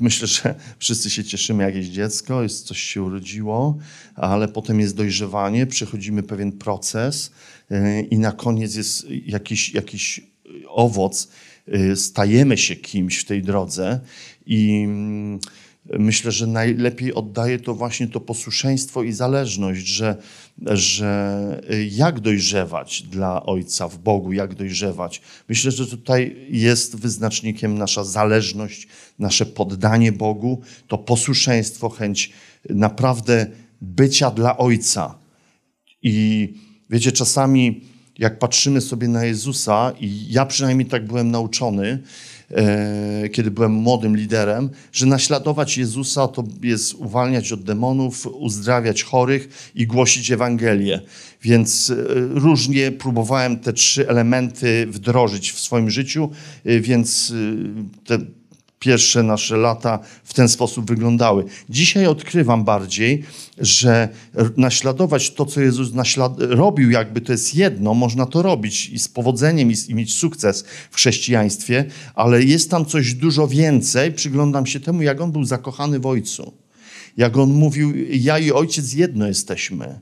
myślę, 0.00 0.28
że 0.28 0.54
wszyscy 0.78 1.10
się 1.10 1.24
cieszymy, 1.24 1.62
jakieś 1.64 1.86
dziecko, 1.86 2.42
jest 2.42 2.66
coś 2.66 2.78
się 2.78 3.02
urodziło, 3.02 3.78
ale 4.14 4.48
potem 4.48 4.80
jest 4.80 4.96
dojrzewanie, 4.96 5.66
przechodzimy 5.66 6.22
pewien 6.22 6.52
proces 6.52 7.30
e, 7.70 8.00
i 8.00 8.18
na 8.18 8.32
koniec 8.32 8.74
jest 8.74 9.06
jakiś, 9.26 9.74
jakiś 9.74 10.20
owoc, 10.68 11.28
e, 11.68 11.96
stajemy 11.96 12.58
się 12.58 12.76
kimś 12.76 13.18
w 13.18 13.24
tej 13.24 13.42
drodze 13.42 14.00
i 14.46 14.82
mm, 14.84 15.38
myślę, 15.92 16.32
że 16.32 16.46
najlepiej 16.46 17.14
oddaje 17.14 17.58
to 17.58 17.74
właśnie 17.74 18.08
to 18.08 18.20
posłuszeństwo 18.20 19.02
i 19.02 19.12
zależność, 19.12 19.86
że, 19.86 20.16
że 20.66 21.62
jak 21.90 22.20
dojrzewać 22.20 23.02
dla 23.02 23.46
Ojca 23.46 23.88
w 23.88 23.98
Bogu, 23.98 24.32
jak 24.32 24.54
dojrzewać. 24.54 25.20
Myślę, 25.48 25.70
że 25.70 25.86
tutaj 25.86 26.46
jest 26.50 26.96
wyznacznikiem 26.96 27.78
nasza 27.78 28.04
zależność, 28.04 28.88
nasze 29.18 29.46
poddanie 29.46 30.12
Bogu, 30.12 30.60
to 30.88 30.98
posłuszeństwo, 30.98 31.88
chęć 31.88 32.32
naprawdę 32.70 33.46
bycia 33.80 34.30
dla 34.30 34.56
Ojca. 34.56 35.18
I 36.02 36.48
wiecie, 36.90 37.12
czasami 37.12 37.93
jak 38.18 38.38
patrzymy 38.38 38.80
sobie 38.80 39.08
na 39.08 39.24
Jezusa, 39.24 39.92
i 40.00 40.32
ja 40.32 40.46
przynajmniej 40.46 40.88
tak 40.88 41.06
byłem 41.06 41.30
nauczony, 41.30 41.98
E, 42.50 43.28
kiedy 43.28 43.50
byłem 43.50 43.72
młodym 43.72 44.16
liderem, 44.16 44.70
że 44.92 45.06
naśladować 45.06 45.78
Jezusa 45.78 46.28
to 46.28 46.44
jest 46.62 46.94
uwalniać 46.94 47.52
od 47.52 47.62
demonów, 47.62 48.26
uzdrawiać 48.26 49.02
chorych 49.02 49.72
i 49.74 49.86
głosić 49.86 50.30
Ewangelię. 50.30 51.00
Więc 51.42 51.90
e, 51.90 51.94
różnie 52.18 52.92
próbowałem 52.92 53.56
te 53.56 53.72
trzy 53.72 54.08
elementy 54.08 54.86
wdrożyć 54.86 55.52
w 55.52 55.60
swoim 55.60 55.90
życiu, 55.90 56.30
e, 56.64 56.80
więc 56.80 57.32
te 58.04 58.18
pierwsze 58.84 59.22
nasze 59.22 59.56
lata 59.56 59.98
w 60.24 60.34
ten 60.34 60.48
sposób 60.48 60.88
wyglądały. 60.88 61.44
Dzisiaj 61.68 62.06
odkrywam 62.06 62.64
bardziej, 62.64 63.22
że 63.58 64.08
naśladować 64.56 65.30
to, 65.30 65.46
co 65.46 65.60
Jezus 65.60 65.90
robił, 66.38 66.90
jakby 66.90 67.20
to 67.20 67.32
jest 67.32 67.54
jedno, 67.54 67.94
można 67.94 68.26
to 68.26 68.42
robić 68.42 68.88
i 68.88 68.98
z 68.98 69.08
powodzeniem 69.08 69.70
i, 69.70 69.74
i 69.88 69.94
mieć 69.94 70.14
sukces 70.14 70.64
w 70.90 70.96
chrześcijaństwie, 70.96 71.84
ale 72.14 72.42
jest 72.42 72.70
tam 72.70 72.86
coś 72.86 73.14
dużo 73.14 73.48
więcej. 73.48 74.12
Przyglądam 74.12 74.66
się 74.66 74.80
temu, 74.80 75.02
jak 75.02 75.20
on 75.20 75.32
był 75.32 75.44
zakochany 75.44 76.00
w 76.00 76.06
Ojcu. 76.06 76.63
Jak 77.16 77.36
on 77.36 77.52
mówił, 77.52 77.92
ja 78.10 78.38
i 78.38 78.52
ojciec 78.52 78.92
jedno 78.92 79.26
jesteśmy. 79.26 80.00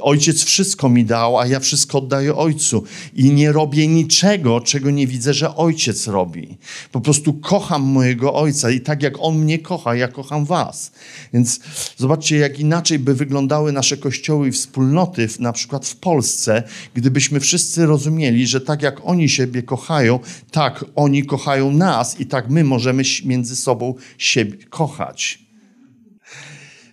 Ojciec 0.00 0.44
wszystko 0.44 0.88
mi 0.88 1.04
dał, 1.04 1.38
a 1.38 1.46
ja 1.46 1.60
wszystko 1.60 1.98
oddaję 1.98 2.34
ojcu. 2.34 2.84
I 3.14 3.30
nie 3.30 3.52
robię 3.52 3.88
niczego, 3.88 4.60
czego 4.60 4.90
nie 4.90 5.06
widzę, 5.06 5.34
że 5.34 5.56
ojciec 5.56 6.06
robi. 6.06 6.58
Po 6.92 7.00
prostu 7.00 7.32
kocham 7.34 7.82
mojego 7.82 8.34
ojca 8.34 8.70
i 8.70 8.80
tak 8.80 9.02
jak 9.02 9.14
on 9.18 9.38
mnie 9.38 9.58
kocha, 9.58 9.94
ja 9.94 10.08
kocham 10.08 10.44
was. 10.44 10.92
Więc 11.32 11.60
zobaczcie, 11.96 12.36
jak 12.36 12.60
inaczej 12.60 12.98
by 12.98 13.14
wyglądały 13.14 13.72
nasze 13.72 13.96
kościoły 13.96 14.48
i 14.48 14.52
wspólnoty, 14.52 15.28
na 15.38 15.52
przykład 15.52 15.86
w 15.86 15.96
Polsce, 15.96 16.62
gdybyśmy 16.94 17.40
wszyscy 17.40 17.86
rozumieli, 17.86 18.46
że 18.46 18.60
tak 18.60 18.82
jak 18.82 19.00
oni 19.04 19.28
siebie 19.28 19.62
kochają, 19.62 20.20
tak 20.50 20.84
oni 20.94 21.26
kochają 21.26 21.72
nas 21.72 22.20
i 22.20 22.26
tak 22.26 22.50
my 22.50 22.64
możemy 22.64 23.02
między 23.24 23.56
sobą 23.56 23.94
siebie 24.18 24.64
kochać. 24.70 25.47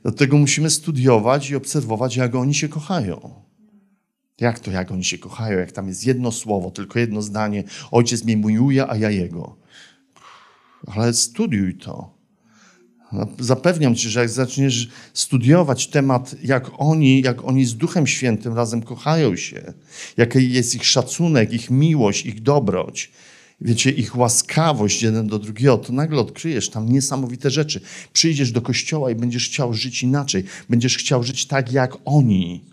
Dlatego 0.06 0.38
musimy 0.38 0.70
studiować 0.70 1.50
i 1.50 1.56
obserwować, 1.56 2.16
jak 2.16 2.36
oni 2.36 2.54
się 2.54 2.70
kochają. 2.70 3.34
Jak 4.40 4.60
to, 4.60 4.72
jak 4.72 4.92
oni 4.92 5.04
się 5.04 5.18
kochają? 5.18 5.60
Jak 5.60 5.72
tam 5.72 5.88
jest 5.88 6.06
jedno 6.06 6.32
słowo, 6.32 6.72
tylko 6.72 7.00
jedno 7.00 7.22
zdanie. 7.22 7.64
Ojciec 7.92 8.24
mnie 8.24 8.38
miłuje, 8.38 8.90
a 8.90 8.98
ja 8.98 9.10
jego. 9.10 9.56
Ale 10.88 11.14
studiuj 11.14 11.78
to. 11.78 12.16
Zapewniam 13.40 13.96
ci, 13.96 14.10
że 14.10 14.20
jak 14.20 14.30
zaczniesz 14.30 14.90
studiować 15.14 15.88
temat, 15.88 16.36
jak 16.44 16.72
oni, 16.78 17.22
jak 17.22 17.44
oni 17.44 17.66
z 17.66 17.76
Duchem 17.76 18.08
Świętym 18.08 18.54
razem 18.54 18.82
kochają 18.82 19.36
się, 19.36 19.74
jaki 20.18 20.52
jest 20.52 20.76
ich 20.76 20.86
szacunek, 20.86 21.54
ich 21.54 21.70
miłość, 21.70 22.26
ich 22.26 22.42
dobroć, 22.42 23.12
wiecie, 23.62 23.92
ich 23.92 24.18
łaskawość 24.18 25.04
jeden 25.04 25.28
do 25.28 25.40
drugiego, 25.40 25.78
to 25.78 25.94
nagle 25.94 26.20
odkryjesz 26.20 26.70
tam 26.70 26.92
niesamowite 26.92 27.50
rzeczy. 27.50 27.82
Przyjdziesz 28.14 28.52
do 28.52 28.62
kościoła 28.62 29.12
i 29.12 29.16
będziesz 29.16 29.50
chciał 29.50 29.74
żyć 29.74 30.04
inaczej. 30.04 30.44
Będziesz 30.70 30.98
chciał 30.98 31.24
żyć 31.24 31.46
tak 31.46 31.72
jak 31.72 31.98
oni. 32.06 32.64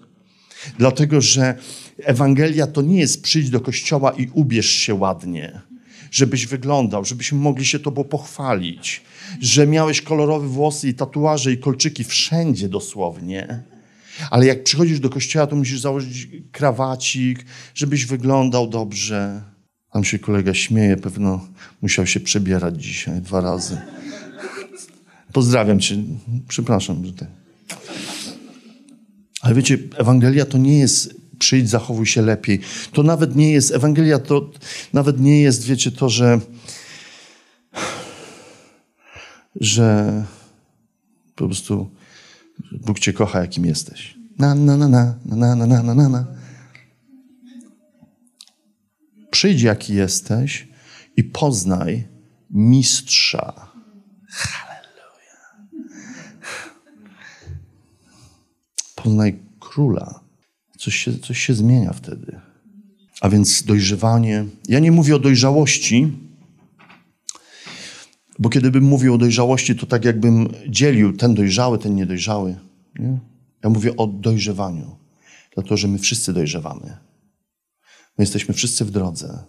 Dlatego, 0.78 1.20
że 1.20 1.54
Ewangelia 1.98 2.66
to 2.66 2.82
nie 2.82 2.98
jest 2.98 3.22
przyjść 3.22 3.50
do 3.50 3.60
kościoła 3.60 4.10
i 4.10 4.28
ubierz 4.32 4.70
się 4.70 4.94
ładnie, 4.94 5.60
żebyś 6.10 6.46
wyglądał, 6.46 7.04
żebyśmy 7.04 7.38
mogli 7.38 7.64
się 7.64 7.78
tobą 7.78 8.04
pochwalić, 8.04 9.02
że 9.40 9.66
miałeś 9.66 10.02
kolorowe 10.02 10.48
włosy 10.48 10.88
i 10.88 10.94
tatuaże 10.94 11.52
i 11.52 11.58
kolczyki 11.58 12.04
wszędzie 12.04 12.68
dosłownie. 12.68 13.62
Ale 14.30 14.46
jak 14.46 14.64
przychodzisz 14.64 15.00
do 15.00 15.10
kościoła, 15.10 15.46
to 15.46 15.56
musisz 15.56 15.80
założyć 15.80 16.28
krawacik, 16.52 17.44
żebyś 17.74 18.06
wyglądał 18.06 18.68
dobrze 18.68 19.51
tam 19.92 20.05
się 20.05 20.18
kolega 20.18 20.55
śmieje, 20.55 20.96
pewno 20.96 21.46
musiał 21.83 22.07
się 22.07 22.20
przebierać 22.20 22.85
dzisiaj 22.85 23.20
dwa 23.20 23.40
razy. 23.40 23.81
Pozdrawiam 25.33 25.81
cię. 25.81 25.96
Przepraszam, 26.48 27.07
że 27.07 27.12
tak. 27.12 27.28
Ale 29.40 29.55
wiecie, 29.55 29.78
Ewangelia 29.96 30.44
to 30.44 30.59
nie 30.59 30.78
jest 30.78 31.14
przyjdź, 31.38 31.70
zachowuj 31.70 32.07
się 32.07 32.22
lepiej. 32.22 32.61
To 32.92 33.02
nawet 33.02 33.37
nie 33.37 33.52
jest, 33.52 33.72
Ewangelia 33.72 34.18
to 34.18 34.50
nawet 34.92 35.20
nie 35.20 35.40
jest, 35.40 35.64
wiecie, 35.64 35.90
to, 35.90 36.09
że 36.09 36.40
że 39.61 40.22
po 41.35 41.46
prostu 41.46 41.90
Bóg 42.72 42.98
cię 42.98 43.12
kocha, 43.12 43.40
jakim 43.40 43.64
jesteś. 43.64 44.18
Na, 44.38 44.55
na, 44.55 44.76
na, 44.76 44.88
na, 44.88 45.14
na, 45.26 45.57
na, 45.57 45.66
na, 45.66 45.94
na, 45.94 46.09
na. 46.09 46.41
Przyjdź 49.32 49.62
jaki 49.62 49.94
jesteś 49.94 50.68
i 51.16 51.24
poznaj 51.24 52.08
mistrza. 52.50 53.70
Halleluja. 54.28 55.38
Poznaj 58.94 59.38
króla. 59.60 60.20
Coś 60.78 60.96
się, 60.96 61.18
coś 61.18 61.38
się 61.38 61.54
zmienia 61.54 61.92
wtedy. 61.92 62.40
A 63.20 63.28
więc 63.28 63.62
dojrzewanie. 63.62 64.44
Ja 64.68 64.78
nie 64.78 64.92
mówię 64.92 65.16
o 65.16 65.18
dojrzałości, 65.18 66.12
bo 68.38 68.48
kiedy 68.48 68.70
bym 68.70 68.84
mówił 68.84 69.14
o 69.14 69.18
dojrzałości, 69.18 69.76
to 69.76 69.86
tak 69.86 70.04
jakbym 70.04 70.48
dzielił 70.68 71.16
ten 71.16 71.34
dojrzały, 71.34 71.78
ten 71.78 71.94
niedojrzały. 71.94 72.56
Nie? 72.98 73.18
Ja 73.64 73.70
mówię 73.70 73.96
o 73.96 74.06
dojrzewaniu, 74.06 74.96
dlatego 75.54 75.76
że 75.76 75.88
my 75.88 75.98
wszyscy 75.98 76.32
dojrzewamy. 76.32 77.12
My 78.22 78.24
jesteśmy 78.24 78.54
wszyscy 78.54 78.85
w 78.85 78.90
drodze. 78.90 79.44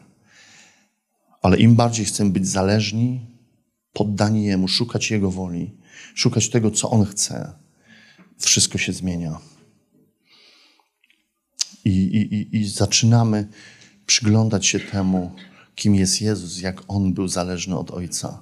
Ale 1.41 1.57
im 1.57 1.75
bardziej 1.75 2.05
chcemy 2.05 2.29
być 2.29 2.47
zależni, 2.47 3.19
poddani 3.93 4.45
Jemu, 4.45 4.67
szukać 4.67 5.11
Jego 5.11 5.31
woli, 5.31 5.77
szukać 6.15 6.49
tego, 6.49 6.71
co 6.71 6.89
On 6.89 7.05
chce, 7.05 7.53
wszystko 8.39 8.77
się 8.77 8.93
zmienia. 8.93 9.39
I, 11.85 11.91
i, 11.91 12.57
i 12.57 12.69
zaczynamy 12.69 13.47
przyglądać 14.05 14.65
się 14.65 14.79
temu, 14.79 15.31
kim 15.75 15.95
jest 15.95 16.21
Jezus, 16.21 16.61
jak 16.61 16.81
On 16.87 17.13
był 17.13 17.27
zależny 17.27 17.77
od 17.77 17.91
Ojca, 17.91 18.41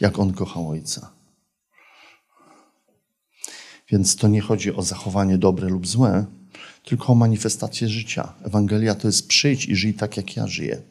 jak 0.00 0.18
On 0.18 0.32
kochał 0.32 0.68
Ojca. 0.68 1.12
Więc 3.88 4.16
to 4.16 4.28
nie 4.28 4.40
chodzi 4.40 4.74
o 4.74 4.82
zachowanie 4.82 5.38
dobre 5.38 5.68
lub 5.68 5.86
złe, 5.86 6.37
tylko 6.84 7.06
o 7.06 7.14
manifestację 7.14 7.88
życia. 7.88 8.34
Ewangelia 8.42 8.94
to 8.94 9.08
jest 9.08 9.28
przyjdź 9.28 9.66
i 9.66 9.76
żyj 9.76 9.94
tak, 9.94 10.16
jak 10.16 10.36
ja 10.36 10.46
żyję. 10.46 10.82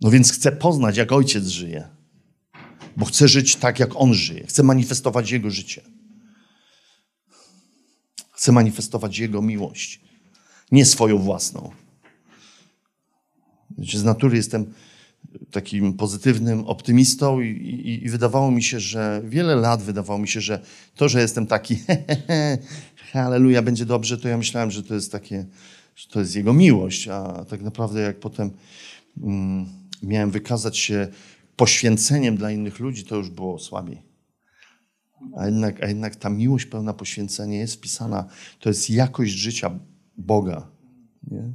No 0.00 0.10
więc 0.10 0.32
chcę 0.32 0.52
poznać, 0.52 0.96
jak 0.96 1.12
ojciec 1.12 1.46
żyje, 1.46 1.88
bo 2.96 3.04
chcę 3.04 3.28
żyć 3.28 3.56
tak, 3.56 3.78
jak 3.78 3.90
on 3.94 4.14
żyje. 4.14 4.46
Chcę 4.46 4.62
manifestować 4.62 5.30
jego 5.30 5.50
życie. 5.50 5.82
Chcę 8.32 8.52
manifestować 8.52 9.18
jego 9.18 9.42
miłość, 9.42 10.00
nie 10.72 10.86
swoją 10.86 11.18
własną. 11.18 11.70
Wiecie, 13.78 13.98
z 13.98 14.04
natury 14.04 14.36
jestem 14.36 14.74
takim 15.50 15.94
pozytywnym 15.94 16.64
optymistą 16.64 17.40
i, 17.40 17.48
i, 17.48 18.04
i, 18.04 18.08
wydawało 18.08 18.50
mi 18.50 18.62
się, 18.62 18.80
że 18.80 19.22
wiele 19.24 19.56
lat 19.56 19.82
wydawało 19.82 20.18
mi 20.18 20.28
się, 20.28 20.40
że 20.40 20.62
to, 20.94 21.08
że 21.08 21.20
jestem 21.20 21.46
taki 21.46 21.78
halleluja, 23.12 23.62
będzie 23.62 23.86
dobrze, 23.86 24.18
to 24.18 24.28
ja 24.28 24.38
myślałem, 24.38 24.70
że 24.70 24.82
to 24.82 24.94
jest 24.94 25.12
takie, 25.12 25.46
że 25.96 26.08
to 26.08 26.20
jest 26.20 26.36
jego 26.36 26.52
miłość, 26.52 27.08
a 27.08 27.44
tak 27.44 27.62
naprawdę 27.62 28.00
jak 28.00 28.20
potem 28.20 28.50
mm, 29.22 29.66
miałem 30.02 30.30
wykazać 30.30 30.78
się 30.78 31.08
poświęceniem 31.56 32.36
dla 32.36 32.50
innych 32.50 32.80
ludzi, 32.80 33.04
to 33.04 33.16
już 33.16 33.30
było 33.30 33.58
słabiej. 33.58 34.02
A 35.36 35.46
jednak, 35.46 35.82
a 35.82 35.86
jednak 35.86 36.16
ta 36.16 36.30
miłość 36.30 36.66
pełna 36.66 36.92
poświęcenia 36.92 37.58
jest 37.58 37.74
wpisana, 37.74 38.24
to 38.60 38.68
jest 38.68 38.90
jakość 38.90 39.32
życia 39.32 39.78
Boga. 40.16 40.68
Nie? 41.30 41.52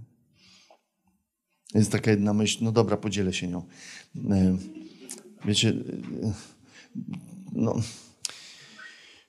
Jest 1.73 1.91
taka 1.91 2.11
jedna 2.11 2.33
myśl, 2.33 2.57
no 2.61 2.71
dobra, 2.71 2.97
podzielę 2.97 3.33
się 3.33 3.47
nią. 3.47 3.65
E, 4.29 4.57
wiecie, 5.45 5.69
e, 5.69 6.33
no, 7.51 7.75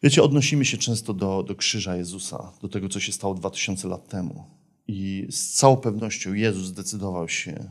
wiecie 0.03 0.23
odnosimy 0.23 0.65
się 0.65 0.79
często 0.79 1.15
do, 1.15 1.43
do 1.43 1.55
krzyża 1.55 1.97
Jezusa, 1.97 2.53
do 2.63 2.69
tego, 2.69 2.89
co 2.89 3.01
się 3.01 3.13
stało 3.13 3.35
2000 3.35 3.89
lat 3.89 4.09
temu. 4.09 4.45
I 4.89 5.27
z 5.31 5.53
całą 5.53 5.77
pewnością 5.77 6.35
Jezus 6.35 6.67
zdecydował 6.67 7.29
się 7.29 7.71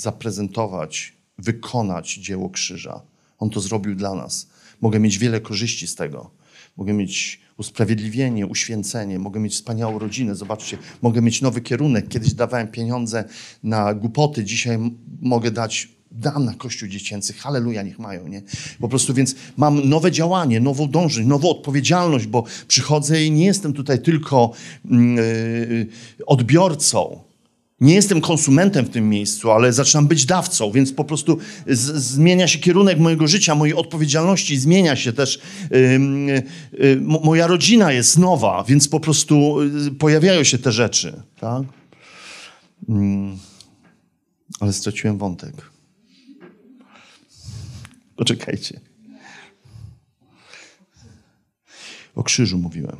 zaprezentować, 0.00 1.12
wykonać 1.38 2.14
dzieło 2.14 2.50
krzyża. 2.50 3.02
On 3.38 3.50
to 3.50 3.60
zrobił 3.60 3.94
dla 3.94 4.14
nas. 4.14 4.48
Mogę 4.80 5.00
mieć 5.00 5.18
wiele 5.18 5.40
korzyści 5.40 5.86
z 5.86 5.94
tego. 5.94 6.30
Mogę 6.76 6.92
mieć 6.92 7.40
usprawiedliwienie, 7.56 8.46
uświęcenie, 8.46 9.18
mogę 9.18 9.40
mieć 9.40 9.52
wspaniałą 9.52 9.98
rodzinę. 9.98 10.34
Zobaczcie, 10.34 10.78
mogę 11.02 11.22
mieć 11.22 11.42
nowy 11.42 11.60
kierunek. 11.60 12.08
Kiedyś 12.08 12.34
dawałem 12.34 12.68
pieniądze 12.68 13.24
na 13.62 13.94
głupoty, 13.94 14.44
dzisiaj 14.44 14.78
mogę 15.20 15.50
dać 15.50 15.88
dam 16.14 16.44
na 16.44 16.54
Kościół 16.54 16.88
dziecięcy, 16.88 17.32
halleluja, 17.32 17.82
niech 17.82 17.98
mają, 17.98 18.28
nie? 18.28 18.42
Po 18.80 18.88
prostu 18.88 19.14
więc 19.14 19.34
mam 19.56 19.88
nowe 19.88 20.12
działanie, 20.12 20.60
nową 20.60 20.88
dążność, 20.88 21.28
nową 21.28 21.50
odpowiedzialność, 21.50 22.26
bo 22.26 22.44
przychodzę 22.68 23.24
i 23.24 23.30
nie 23.30 23.46
jestem 23.46 23.72
tutaj 23.72 24.02
tylko 24.02 24.52
yy, 24.84 25.86
odbiorcą, 26.26 27.20
nie 27.80 27.94
jestem 27.94 28.20
konsumentem 28.20 28.84
w 28.84 28.90
tym 28.90 29.08
miejscu, 29.08 29.50
ale 29.50 29.72
zaczynam 29.72 30.06
być 30.06 30.26
dawcą, 30.26 30.70
więc 30.70 30.92
po 30.92 31.04
prostu 31.04 31.38
zmienia 31.66 32.48
się 32.48 32.58
kierunek 32.58 32.98
mojego 32.98 33.26
życia, 33.26 33.54
mojej 33.54 33.74
odpowiedzialności, 33.74 34.58
zmienia 34.58 34.96
się 34.96 35.12
też. 35.12 35.40
Yy, 35.70 36.44
yy, 36.72 37.00
moja 37.00 37.46
rodzina 37.46 37.92
jest 37.92 38.18
nowa, 38.18 38.64
więc 38.68 38.88
po 38.88 39.00
prostu 39.00 39.64
yy, 39.64 39.90
pojawiają 39.90 40.44
się 40.44 40.58
te 40.58 40.72
rzeczy. 40.72 41.22
Tak? 41.40 41.62
Mm, 42.88 43.38
ale 44.60 44.72
straciłem 44.72 45.18
wątek. 45.18 45.73
Poczekajcie. 48.16 48.80
O 52.14 52.22
krzyżu 52.22 52.58
mówiłem. 52.58 52.96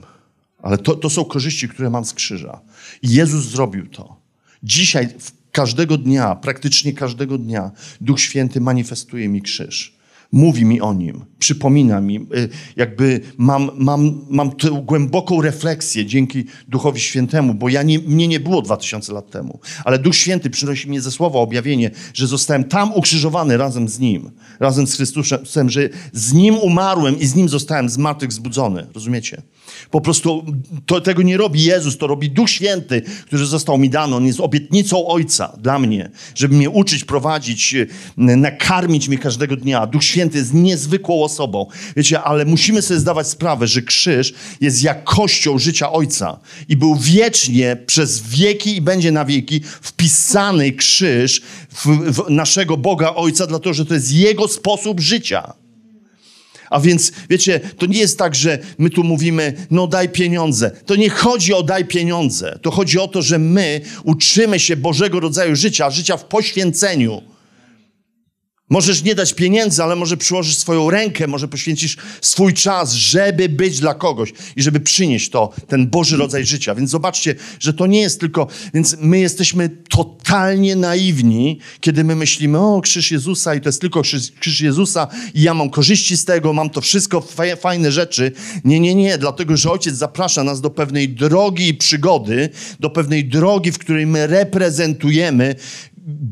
Ale 0.63 0.79
to, 0.79 0.95
to 0.95 1.11
są 1.11 1.25
korzyści, 1.25 1.69
które 1.69 1.91
mam 1.91 2.05
z 2.05 2.15
krzyża. 2.15 2.61
I 3.03 3.09
Jezus 3.09 3.45
zrobił 3.45 3.87
to. 3.87 4.17
Dzisiaj, 4.63 5.09
każdego 5.53 5.99
dnia, 5.99 6.35
praktycznie 6.35 6.93
każdego 6.93 7.39
dnia, 7.39 7.71
Duch 8.01 8.21
Święty 8.21 8.61
manifestuje 8.61 9.29
mi 9.29 9.43
krzyż. 9.43 9.94
Mówi 10.35 10.65
mi 10.65 10.81
o 10.81 10.95
nim, 10.95 11.25
przypomina 11.39 12.01
mi, 12.01 12.17
y, 12.17 12.49
jakby 12.77 13.21
mam, 13.39 13.71
mam, 13.79 14.27
mam 14.31 14.53
tę 14.53 14.83
głęboką 14.87 15.43
refleksję 15.43 16.07
dzięki 16.07 16.45
Duchowi 16.69 17.01
Świętemu, 17.01 17.55
bo 17.55 17.69
ja 17.69 17.83
nie, 17.83 17.99
mnie 17.99 18.29
nie 18.29 18.41
było 18.41 18.63
2000 18.63 19.13
lat 19.13 19.31
temu, 19.31 19.61
ale 19.85 19.99
Duch 19.99 20.17
Święty 20.17 20.51
przynosi 20.51 20.91
mi 20.91 21.01
ze 21.01 21.11
słowa 21.11 21.39
objawienie, 21.39 21.91
że 22.15 22.27
zostałem 22.27 22.65
tam 22.65 22.93
ukrzyżowany 22.95 23.57
razem 23.57 23.89
z 23.89 23.99
Nim, 23.99 24.31
razem 24.61 24.87
z 24.87 24.95
Chrystusem, 24.95 25.71
że 25.71 25.89
z 26.13 26.33
Nim 26.33 26.59
umarłem 26.59 27.19
i 27.19 27.27
z 27.27 27.35
Nim 27.35 27.49
zostałem 27.49 27.89
z 27.89 27.99
martwych 27.99 28.33
zbudzony. 28.33 28.87
Rozumiecie? 28.95 29.43
Po 29.91 30.01
prostu 30.01 30.45
to, 30.87 31.01
tego 31.01 31.23
nie 31.23 31.37
robi 31.37 31.65
Jezus, 31.65 31.99
to 31.99 32.07
robi 32.07 32.31
Duch 32.31 32.51
Święty, 32.51 33.03
który 33.27 33.47
został 33.47 33.79
mi 33.79 33.91
dany. 33.91 34.17
On 34.17 34.27
jest 34.27 34.41
obietnicą 34.41 35.07
Ojca 35.07 35.57
dla 35.63 35.79
mnie, 35.79 36.11
żeby 36.35 36.57
mnie 36.57 36.71
uczyć, 36.71 37.05
prowadzić, 37.05 37.75
y, 37.75 37.87
nakarmić 38.17 39.09
mnie 39.09 39.19
każdego 39.19 39.57
dnia. 39.57 39.87
Duch 39.87 40.05
Święty 40.05 40.39
jest 40.39 40.55
niezwykłą 40.55 41.23
osobą. 41.23 41.67
Wiecie, 41.97 42.23
ale 42.23 42.45
musimy 42.45 42.83
sobie 42.83 43.01
zdawać 43.01 43.29
sprawę, 43.29 43.67
że 43.67 43.83
krzyż 43.83 44.35
jest 44.61 44.83
jakością 44.83 45.59
życia 45.59 45.93
Ojca 45.93 46.41
i 46.69 46.77
był 46.77 46.97
wiecznie 46.97 47.77
przez 47.87 48.23
wieki 48.23 48.77
i 48.77 48.81
będzie 48.81 49.13
na 49.13 49.25
wieki 49.25 49.61
wpisany 49.83 50.73
krzyż 50.73 51.43
w, 51.71 51.87
w 51.87 52.31
naszego 52.31 52.77
Boga 52.77 53.15
Ojca, 53.15 53.47
dlatego 53.47 53.75
że 53.75 53.87
to 53.87 53.95
jest 53.95 54.13
Jego 54.13 54.49
sposób 54.49 55.01
życia. 55.01 55.64
A 56.75 56.81
więc, 56.81 57.13
wiecie, 57.31 57.61
to 57.79 57.87
nie 57.87 57.99
jest 57.99 58.19
tak, 58.19 58.35
że 58.35 58.59
my 58.79 58.91
tu 58.91 59.05
mówimy, 59.05 59.55
no 59.71 59.87
daj 59.87 60.09
pieniądze. 60.09 60.71
To 60.87 60.97
nie 60.97 61.11
chodzi 61.11 61.55
o 61.55 61.63
daj 61.63 61.85
pieniądze. 61.85 62.59
To 62.63 62.71
chodzi 62.71 62.99
o 62.99 63.09
to, 63.09 63.23
że 63.23 63.39
my 63.39 63.81
uczymy 64.05 64.61
się 64.61 64.77
Bożego 64.77 65.21
rodzaju 65.21 65.57
życia, 65.57 65.91
życia 65.91 66.17
w 66.17 66.25
poświęceniu. 66.25 67.23
Możesz 68.71 69.03
nie 69.03 69.15
dać 69.15 69.35
pieniędzy, 69.35 69.83
ale 69.83 69.97
może 69.97 70.17
przyłożysz 70.17 70.57
swoją 70.57 70.91
rękę, 70.91 71.27
może 71.27 71.49
poświęcisz 71.49 71.97
swój 72.21 72.55
czas, 72.55 72.93
żeby 72.93 73.49
być 73.49 73.81
dla 73.81 73.95
kogoś 73.95 74.33
i 74.57 74.63
żeby 74.63 74.81
przynieść 74.81 75.31
to, 75.31 75.53
ten 75.69 75.87
Boży 75.87 76.17
rodzaj 76.17 76.47
życia. 76.47 76.75
Więc 76.75 76.91
zobaczcie, 76.91 77.35
że 77.61 77.73
to 77.73 77.87
nie 77.87 78.01
jest 78.01 78.21
tylko, 78.21 78.47
więc 78.75 78.97
my 79.01 79.19
jesteśmy 79.19 79.69
totalnie 79.69 80.77
naiwni, 80.77 81.59
kiedy 81.81 82.05
my 82.05 82.17
myślimy, 82.17 82.59
o, 82.59 82.81
krzyż 82.81 83.11
Jezusa 83.11 83.55
i 83.55 83.61
to 83.61 83.69
jest 83.69 83.81
tylko 83.81 84.03
krzyż, 84.03 84.33
krzyż 84.41 84.61
Jezusa 84.61 85.09
i 85.35 85.43
ja 85.43 85.55
mam 85.55 85.71
korzyści 85.71 86.17
z 86.17 86.25
tego, 86.25 86.53
mam 86.53 86.71
to 86.71 86.81
wszystko, 86.81 87.25
fajne 87.61 87.93
rzeczy. 87.93 88.33
Nie, 88.65 88.81
nie, 88.81 88.95
nie, 88.95 89.19
dlatego, 89.19 89.57
że 89.57 89.71
Ojciec 89.71 89.95
zaprasza 89.95 90.45
nas 90.45 90.61
do 90.61 90.71
pewnej 90.71 91.09
drogi 91.09 91.69
i 91.69 91.75
przygody, 91.75 92.49
do 92.81 92.91
pewnej 92.91 93.25
drogi, 93.25 93.73
w 93.73 93.79
której 93.79 94.07
my 94.07 94.27
reprezentujemy 94.27 95.55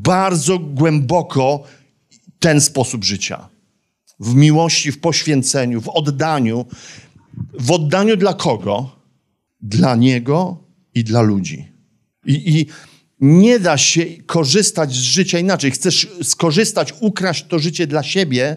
bardzo 0.04 0.58
głęboko 0.58 1.64
ten 2.42 2.60
sposób 2.60 3.04
życia. 3.04 3.48
W 4.20 4.34
miłości, 4.34 4.92
w 4.92 5.00
poświęceniu, 5.00 5.80
w 5.80 5.88
oddaniu. 5.88 6.66
W 7.60 7.70
oddaniu 7.70 8.16
dla 8.16 8.34
kogo? 8.34 8.90
Dla 9.60 9.96
Niego 9.96 10.64
i 10.94 11.04
dla 11.04 11.22
ludzi. 11.22 11.68
I, 12.26 12.58
i 12.58 12.66
nie 13.20 13.60
da 13.60 13.78
się 13.78 14.06
korzystać 14.26 14.92
z 14.92 15.02
życia 15.02 15.38
inaczej. 15.38 15.70
Chcesz 15.70 16.08
skorzystać, 16.22 16.94
ukraść 17.00 17.46
to 17.48 17.58
życie 17.58 17.86
dla 17.86 18.02
siebie, 18.02 18.56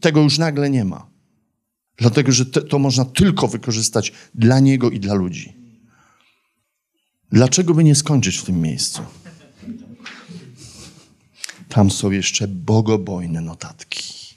tego 0.00 0.22
już 0.22 0.38
nagle 0.38 0.70
nie 0.70 0.84
ma. 0.84 1.10
Dlatego, 1.96 2.32
że 2.32 2.46
to, 2.46 2.60
to 2.60 2.78
można 2.78 3.04
tylko 3.04 3.48
wykorzystać 3.48 4.12
dla 4.34 4.60
Niego 4.60 4.90
i 4.90 5.00
dla 5.00 5.14
ludzi. 5.14 5.56
Dlaczego 7.32 7.74
by 7.74 7.84
nie 7.84 7.94
skończyć 7.94 8.36
w 8.36 8.44
tym 8.44 8.60
miejscu? 8.60 9.02
Tam 11.70 11.90
są 11.90 12.10
jeszcze 12.10 12.48
bogobojne 12.48 13.40
notatki. 13.40 14.34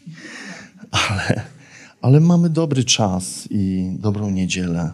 Ale, 0.91 1.41
ale 2.01 2.19
mamy 2.19 2.49
dobry 2.49 2.83
czas 2.83 3.47
i 3.49 3.91
dobrą 3.99 4.29
niedzielę. 4.29 4.93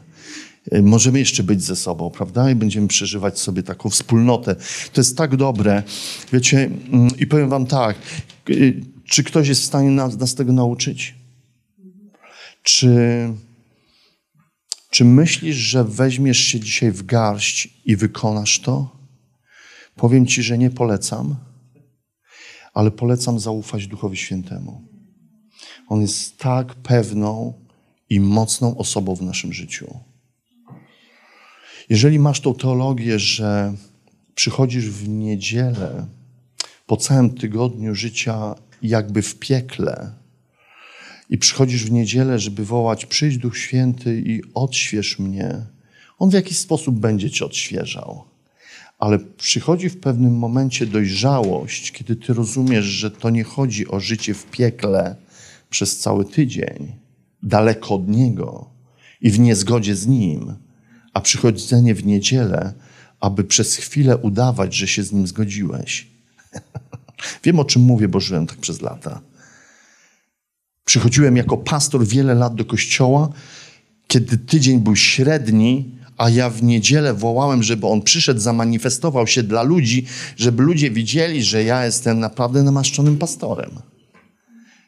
możemy 0.82 1.20
jeszcze 1.20 1.44
być 1.44 1.64
ze 1.64 1.76
sobą, 1.76 2.10
prawda? 2.10 2.52
I 2.52 2.56
będziemy 2.56 2.88
przeżywać 2.88 3.40
sobie 3.40 3.64
taką 3.64 3.90
wspólnotę. 3.90 4.56
To 4.94 5.02
jest 5.02 5.18
tak 5.18 5.36
dobre. 5.36 5.84
Wiecie, 6.34 6.70
mm, 6.92 7.10
i 7.20 7.28
powiem 7.28 7.50
wam 7.50 7.66
tak, 7.66 7.98
y, 8.50 8.82
czy 9.06 9.24
ktoś 9.24 9.48
jest 9.48 9.62
w 9.62 9.66
stanie 9.66 9.90
nas, 9.90 10.18
nas 10.18 10.36
tego 10.36 10.54
nauczyć? 10.54 11.16
Czy, 12.64 12.94
czy 14.90 15.06
myślisz, 15.06 15.56
że 15.56 15.84
weźmiesz 15.84 16.40
się 16.40 16.60
dzisiaj 16.60 16.92
w 16.92 17.06
garść 17.06 17.82
i 17.86 17.96
wykonasz 17.96 18.60
to? 18.60 19.00
Powiem 19.96 20.28
ci, 20.28 20.44
że 20.44 20.58
nie 20.58 20.70
polecam, 20.70 21.36
ale 22.80 22.92
polecam 22.92 23.40
zaufać 23.40 23.88
Duchowi 23.88 24.18
Świętemu. 24.18 24.82
On 25.88 26.02
jest 26.02 26.38
tak 26.38 26.76
pewną 26.76 27.54
i 28.10 28.20
mocną 28.20 28.78
osobą 28.78 29.16
w 29.16 29.22
naszym 29.22 29.54
życiu. 29.54 30.00
Jeżeli 31.90 32.20
masz 32.20 32.42
tą 32.42 32.54
teologię, 32.54 33.20
że 33.20 33.74
przychodzisz 34.36 34.90
w 34.90 35.10
niedzielę 35.10 36.08
po 36.86 36.98
całym 36.98 37.30
tygodniu 37.30 37.96
życia 37.96 38.56
jakby 38.82 39.22
w 39.22 39.40
piekle 39.40 40.12
i 41.30 41.38
przychodzisz 41.38 41.86
w 41.86 41.92
niedzielę, 41.92 42.40
żeby 42.40 42.66
wołać 42.66 43.06
przyjdź 43.06 43.38
Duch 43.38 43.58
Święty 43.58 44.24
i 44.26 44.42
odśwież 44.54 45.20
mnie, 45.20 45.66
on 46.20 46.30
w 46.30 46.34
jakiś 46.34 46.58
sposób 46.58 47.00
będzie 47.00 47.32
cię 47.32 47.46
odświeżał. 47.46 48.29
Ale 49.00 49.20
przychodzi 49.20 49.90
w 49.90 50.00
pewnym 50.00 50.38
momencie 50.38 50.86
dojrzałość, 50.86 51.92
kiedy 51.92 52.16
ty 52.16 52.34
rozumiesz, 52.34 52.86
że 52.86 53.12
to 53.12 53.30
nie 53.30 53.44
chodzi 53.44 53.88
o 53.88 54.00
życie 54.00 54.34
w 54.34 54.46
piekle 54.46 55.16
przez 55.70 56.00
cały 56.00 56.26
tydzień, 56.26 56.96
daleko 57.44 57.96
od 57.96 58.08
Niego 58.08 58.70
i 59.22 59.32
w 59.32 59.40
niezgodzie 59.40 59.96
z 59.96 60.08
Nim, 60.08 60.56
a 61.14 61.22
przychodzenie 61.22 61.96
w 61.96 62.06
niedzielę, 62.06 62.74
aby 63.20 63.44
przez 63.44 63.76
chwilę 63.76 64.18
udawać, 64.18 64.76
że 64.76 64.88
się 64.88 65.04
z 65.04 65.12
Nim 65.12 65.28
zgodziłeś. 65.28 66.08
Wiem, 67.44 67.60
o 67.60 67.66
czym 67.66 67.82
mówię, 67.82 68.08
bo 68.08 68.20
żyłem 68.20 68.48
tak 68.48 68.58
przez 68.58 68.82
lata. 68.82 69.22
Przychodziłem 70.86 71.38
jako 71.38 71.58
pastor 71.58 72.06
wiele 72.08 72.36
lat 72.36 72.56
do 72.56 72.66
kościoła, 72.66 73.30
kiedy 74.08 74.38
tydzień 74.38 74.80
był 74.80 74.96
średni, 74.96 75.99
a 76.20 76.30
ja 76.30 76.50
w 76.50 76.64
niedzielę 76.64 77.14
wołałem, 77.14 77.64
żeby 77.64 77.88
on 77.88 78.02
przyszedł, 78.02 78.40
zamanifestował 78.40 79.28
się 79.28 79.44
dla 79.44 79.64
ludzi, 79.64 80.06
żeby 80.38 80.64
ludzie 80.64 80.92
widzieli, 80.92 81.44
że 81.44 81.64
ja 81.64 81.86
jestem 81.86 82.20
naprawdę 82.20 82.64
namaszczonym 82.64 83.18
pastorem. 83.18 83.72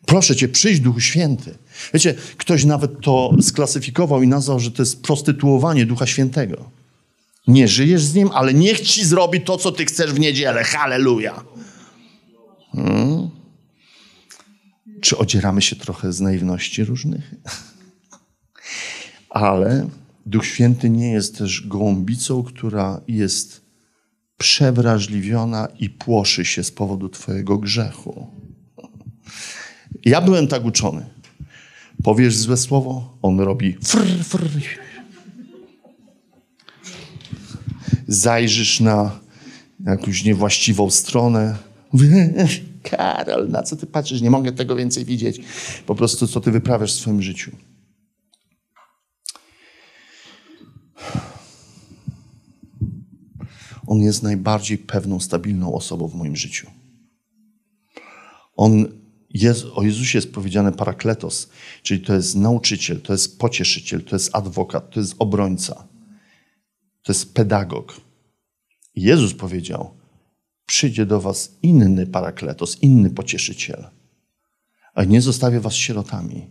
Proszę 0.05 0.35
cię, 0.35 0.47
przyjdź 0.47 0.79
Duchu 0.79 0.99
Święty. 0.99 1.57
Wiecie, 1.93 2.15
ktoś 2.37 2.65
nawet 2.65 3.01
to 3.01 3.33
sklasyfikował 3.41 4.23
i 4.23 4.27
nazwał, 4.27 4.59
że 4.59 4.71
to 4.71 4.81
jest 4.81 5.03
prostytuowanie 5.03 5.85
Ducha 5.85 6.05
Świętego. 6.05 6.69
Nie 7.47 7.67
żyjesz 7.67 8.03
z 8.03 8.15
Nim, 8.15 8.29
ale 8.33 8.53
niech 8.53 8.81
ci 8.81 9.05
zrobi 9.05 9.41
to, 9.41 9.57
co 9.57 9.71
ty 9.71 9.85
chcesz 9.85 10.13
w 10.13 10.19
niedzielę. 10.19 10.63
Halleluja. 10.63 11.43
Hmm? 12.71 13.29
Czy 15.01 15.17
odzieramy 15.17 15.61
się 15.61 15.75
trochę 15.75 16.13
z 16.13 16.19
naiwności 16.19 16.83
różnych? 16.83 17.33
ale 19.29 19.87
Duch 20.25 20.45
Święty 20.45 20.89
nie 20.89 21.11
jest 21.11 21.37
też 21.37 21.67
gołąbicą, 21.67 22.43
która 22.43 23.01
jest 23.07 23.61
przewrażliwiona 24.37 25.67
i 25.79 25.89
płoszy 25.89 26.45
się 26.45 26.63
z 26.63 26.71
powodu 26.71 27.09
Twojego 27.09 27.57
grzechu. 27.57 28.27
Ja 30.05 30.21
byłem 30.21 30.47
tak 30.47 30.65
uczony. 30.65 31.05
Powiesz 32.03 32.37
złe 32.37 32.57
słowo, 32.57 33.17
on 33.21 33.39
robi 33.39 33.77
frr, 33.81 34.23
frr. 34.23 34.49
Zajrzysz 38.07 38.79
na 38.79 39.19
jakąś 39.85 40.23
niewłaściwą 40.23 40.89
stronę. 40.89 41.57
Karol, 42.83 43.49
na 43.49 43.63
co 43.63 43.75
ty 43.75 43.85
patrzysz? 43.87 44.21
Nie 44.21 44.29
mogę 44.29 44.51
tego 44.51 44.75
więcej 44.75 45.05
widzieć. 45.05 45.41
Po 45.85 45.95
prostu, 45.95 46.27
co 46.27 46.41
ty 46.41 46.51
wyprawiasz 46.51 46.93
w 46.93 46.99
swoim 46.99 47.21
życiu. 47.21 47.51
On 53.91 54.01
jest 54.01 54.23
najbardziej 54.23 54.77
pewną, 54.77 55.19
stabilną 55.19 55.73
osobą 55.73 56.07
w 56.07 56.15
moim 56.15 56.35
życiu. 56.35 56.71
On 58.55 58.87
jest, 59.29 59.65
o 59.73 59.83
Jezusie 59.83 60.17
jest 60.17 60.33
powiedziane 60.33 60.71
parakletos, 60.71 61.49
czyli 61.83 62.01
to 62.01 62.13
jest 62.13 62.35
nauczyciel, 62.35 63.01
to 63.01 63.13
jest 63.13 63.39
pocieszyciel, 63.39 64.03
to 64.03 64.15
jest 64.15 64.35
adwokat, 64.35 64.89
to 64.89 64.99
jest 64.99 65.15
obrońca, 65.19 65.87
to 67.03 67.11
jest 67.13 67.33
pedagog. 67.33 68.01
I 68.95 69.01
Jezus 69.01 69.33
powiedział, 69.33 69.97
przyjdzie 70.65 71.05
do 71.05 71.21
was 71.21 71.57
inny 71.61 72.07
parakletos, 72.07 72.77
inny 72.81 73.09
pocieszyciel, 73.09 73.89
a 74.93 75.03
nie 75.03 75.21
zostawię 75.21 75.59
was 75.59 75.73
sierotami. 75.73 76.49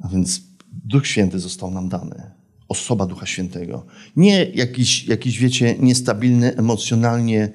A 0.00 0.08
więc 0.08 0.40
Duch 0.72 1.06
Święty 1.06 1.38
został 1.38 1.70
nam 1.70 1.88
dany. 1.88 2.37
Osoba 2.68 3.06
Ducha 3.06 3.26
Świętego. 3.26 3.86
Nie 4.16 4.44
jakiś, 4.44 5.04
jakiś 5.04 5.38
wiecie, 5.38 5.76
niestabilny 5.78 6.56
emocjonalnie 6.56 7.52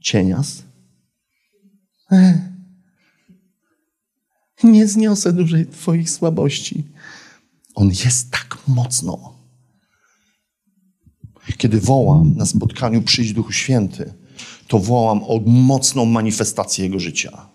cienias, 0.00 0.62
nie 4.64 4.86
zniosę 4.86 5.32
dłużej 5.32 5.66
Twoich 5.66 6.10
słabości. 6.10 6.84
On 7.74 7.88
jest 7.88 8.30
tak 8.30 8.58
mocno. 8.68 9.38
Kiedy 11.56 11.80
wołam 11.80 12.36
na 12.36 12.46
spotkaniu 12.46 13.02
Przyjdź 13.02 13.32
Duchu 13.32 13.52
Święty, 13.52 14.14
to 14.68 14.78
wołam 14.78 15.22
o 15.24 15.40
mocną 15.46 16.04
manifestację 16.04 16.84
Jego 16.84 17.00
życia. 17.00 17.48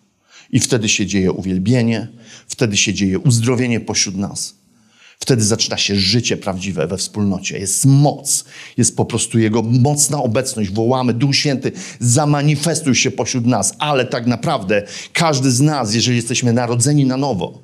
I 0.51 0.59
wtedy 0.59 0.89
się 0.89 1.05
dzieje 1.05 1.31
uwielbienie, 1.31 2.07
wtedy 2.47 2.77
się 2.77 2.93
dzieje 2.93 3.19
uzdrowienie 3.19 3.79
pośród 3.79 4.15
nas. 4.15 4.55
Wtedy 5.27 5.43
zaczyna 5.43 5.77
się 5.77 5.95
życie 5.95 6.37
prawdziwe 6.37 6.87
we 6.87 6.97
wspólnocie. 6.97 7.59
Jest 7.59 7.85
moc, 7.85 8.45
jest 8.77 8.97
po 8.97 9.05
prostu 9.05 9.39
Jego 9.39 9.61
mocna 9.61 10.23
obecność. 10.23 10.69
Wołamy, 10.71 11.13
Duch 11.13 11.35
Święty, 11.35 11.71
zamanifestuj 11.99 12.95
się 12.95 13.11
pośród 13.11 13.45
nas. 13.45 13.73
Ale 13.79 14.05
tak 14.05 14.27
naprawdę 14.27 14.83
każdy 15.13 15.51
z 15.51 15.61
nas, 15.61 15.95
jeżeli 15.95 16.17
jesteśmy 16.17 16.53
narodzeni 16.53 17.05
na 17.05 17.17
nowo, 17.17 17.59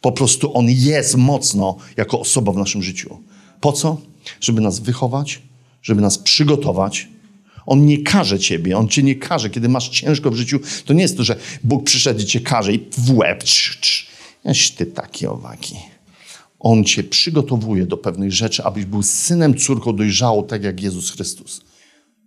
po 0.00 0.12
prostu 0.12 0.56
On 0.56 0.66
jest 0.68 1.16
mocno 1.16 1.76
jako 1.96 2.20
osoba 2.20 2.52
w 2.52 2.56
naszym 2.56 2.82
życiu. 2.82 3.18
Po 3.60 3.72
co? 3.72 4.00
Żeby 4.40 4.60
nas 4.60 4.80
wychować, 4.80 5.42
żeby 5.82 6.00
nas 6.00 6.18
przygotować. 6.18 7.08
On 7.66 7.86
nie 7.86 7.98
każe 7.98 8.38
ciebie, 8.38 8.78
On 8.78 8.88
cię 8.88 9.02
nie 9.02 9.14
każe. 9.14 9.50
Kiedy 9.50 9.68
masz 9.68 9.88
ciężko 9.88 10.30
w 10.30 10.34
życiu, 10.34 10.60
to 10.84 10.92
nie 10.94 11.02
jest 11.02 11.16
to, 11.16 11.24
że 11.24 11.36
Bóg 11.64 11.84
przyszedł 11.84 12.20
i 12.20 12.24
cię 12.24 12.40
każe 12.40 12.72
i 12.72 12.78
w 12.98 13.10
łeb. 13.16 13.44
Cz, 13.44 13.80
cz. 13.80 14.06
Jaś 14.44 14.70
ty 14.70 14.86
taki 14.86 15.26
owaki. 15.26 15.95
On 16.58 16.84
cię 16.84 17.04
przygotowuje 17.04 17.86
do 17.86 17.96
pewnych 17.96 18.32
rzeczy, 18.32 18.64
abyś 18.64 18.84
był 18.84 19.02
synem, 19.02 19.54
córką 19.54 19.96
dojrzałą, 19.96 20.44
tak 20.44 20.64
jak 20.64 20.80
Jezus 20.80 21.10
Chrystus. 21.10 21.60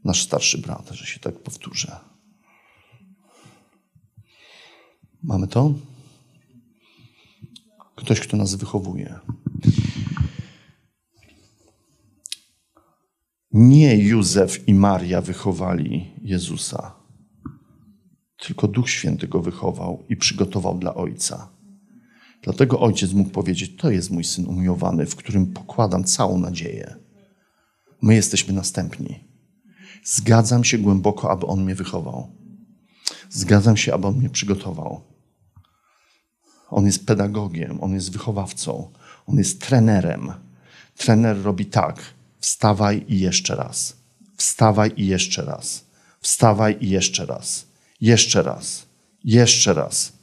Nasz 0.03 0.23
starszy 0.23 0.57
brat, 0.57 0.89
że 0.91 1.05
się 1.05 1.19
tak 1.19 1.39
powtórzę. 1.39 1.99
Mamy 5.23 5.47
to? 5.47 5.73
Ktoś, 7.95 8.19
kto 8.19 8.38
nas 8.38 8.55
wychowuje. 8.55 9.19
Nie 13.51 13.97
Józef 13.97 14.67
i 14.67 14.73
Maria 14.73 15.21
wychowali 15.21 16.11
Jezusa, 16.21 16.95
tylko 18.38 18.67
Duch 18.67 18.89
Święty 18.89 19.27
go 19.27 19.41
wychował 19.41 20.05
i 20.09 20.17
przygotował 20.17 20.77
dla 20.77 20.95
Ojca. 20.95 21.59
Dlatego 22.41 22.79
ojciec 22.79 23.13
mógł 23.13 23.29
powiedzieć: 23.29 23.75
To 23.75 23.91
jest 23.91 24.11
mój 24.11 24.23
syn 24.23 24.47
umiłowany, 24.47 25.05
w 25.05 25.15
którym 25.15 25.47
pokładam 25.47 26.03
całą 26.03 26.39
nadzieję. 26.39 26.95
My 28.01 28.15
jesteśmy 28.15 28.53
następni. 28.53 29.23
Zgadzam 30.03 30.63
się 30.63 30.77
głęboko, 30.77 31.31
aby 31.31 31.45
on 31.45 31.63
mnie 31.63 31.75
wychował. 31.75 32.27
Zgadzam 33.29 33.77
się, 33.77 33.93
aby 33.93 34.07
on 34.07 34.17
mnie 34.17 34.29
przygotował. 34.29 35.01
On 36.69 36.85
jest 36.85 37.05
pedagogiem, 37.05 37.83
on 37.83 37.93
jest 37.93 38.11
wychowawcą, 38.11 38.91
on 39.27 39.37
jest 39.37 39.61
trenerem. 39.61 40.31
Trener 40.97 41.43
robi 41.43 41.65
tak: 41.65 42.01
wstawaj 42.39 43.05
i 43.07 43.19
jeszcze 43.19 43.55
raz. 43.55 43.97
Wstawaj 44.35 44.91
i 44.97 45.07
jeszcze 45.07 45.45
raz. 45.45 45.85
Wstawaj 46.21 46.77
i 46.81 46.89
jeszcze 46.89 47.25
raz. 47.25 47.65
Jeszcze 48.01 48.43
raz. 48.43 48.85
Jeszcze 49.23 49.73
raz. 49.73 50.18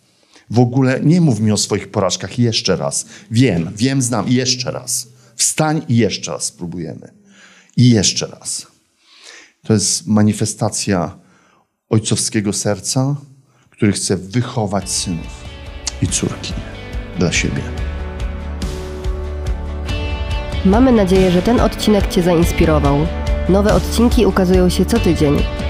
W 0.50 0.58
ogóle 0.58 1.00
nie 1.00 1.20
mów 1.20 1.40
mi 1.40 1.52
o 1.52 1.56
swoich 1.56 1.90
porażkach 1.90 2.38
jeszcze 2.38 2.76
raz. 2.76 3.06
Wiem, 3.30 3.70
wiem, 3.76 4.02
znam. 4.02 4.28
Jeszcze 4.28 4.70
raz. 4.70 5.08
Wstań 5.36 5.82
i 5.88 5.96
jeszcze 5.96 6.32
raz 6.32 6.44
spróbujemy. 6.44 7.12
I 7.76 7.90
jeszcze 7.90 8.26
raz. 8.26 8.66
To 9.66 9.72
jest 9.72 10.06
manifestacja 10.06 11.18
ojcowskiego 11.88 12.52
serca, 12.52 13.16
który 13.70 13.92
chce 13.92 14.16
wychować 14.16 14.90
synów 14.90 15.44
i 16.02 16.06
córki 16.06 16.52
dla 17.18 17.32
siebie. 17.32 17.62
Mamy 20.64 20.92
nadzieję, 20.92 21.30
że 21.30 21.42
ten 21.42 21.60
odcinek 21.60 22.08
Cię 22.08 22.22
zainspirował. 22.22 23.06
Nowe 23.48 23.74
odcinki 23.74 24.26
ukazują 24.26 24.68
się 24.68 24.84
co 24.84 24.98
tydzień. 24.98 25.36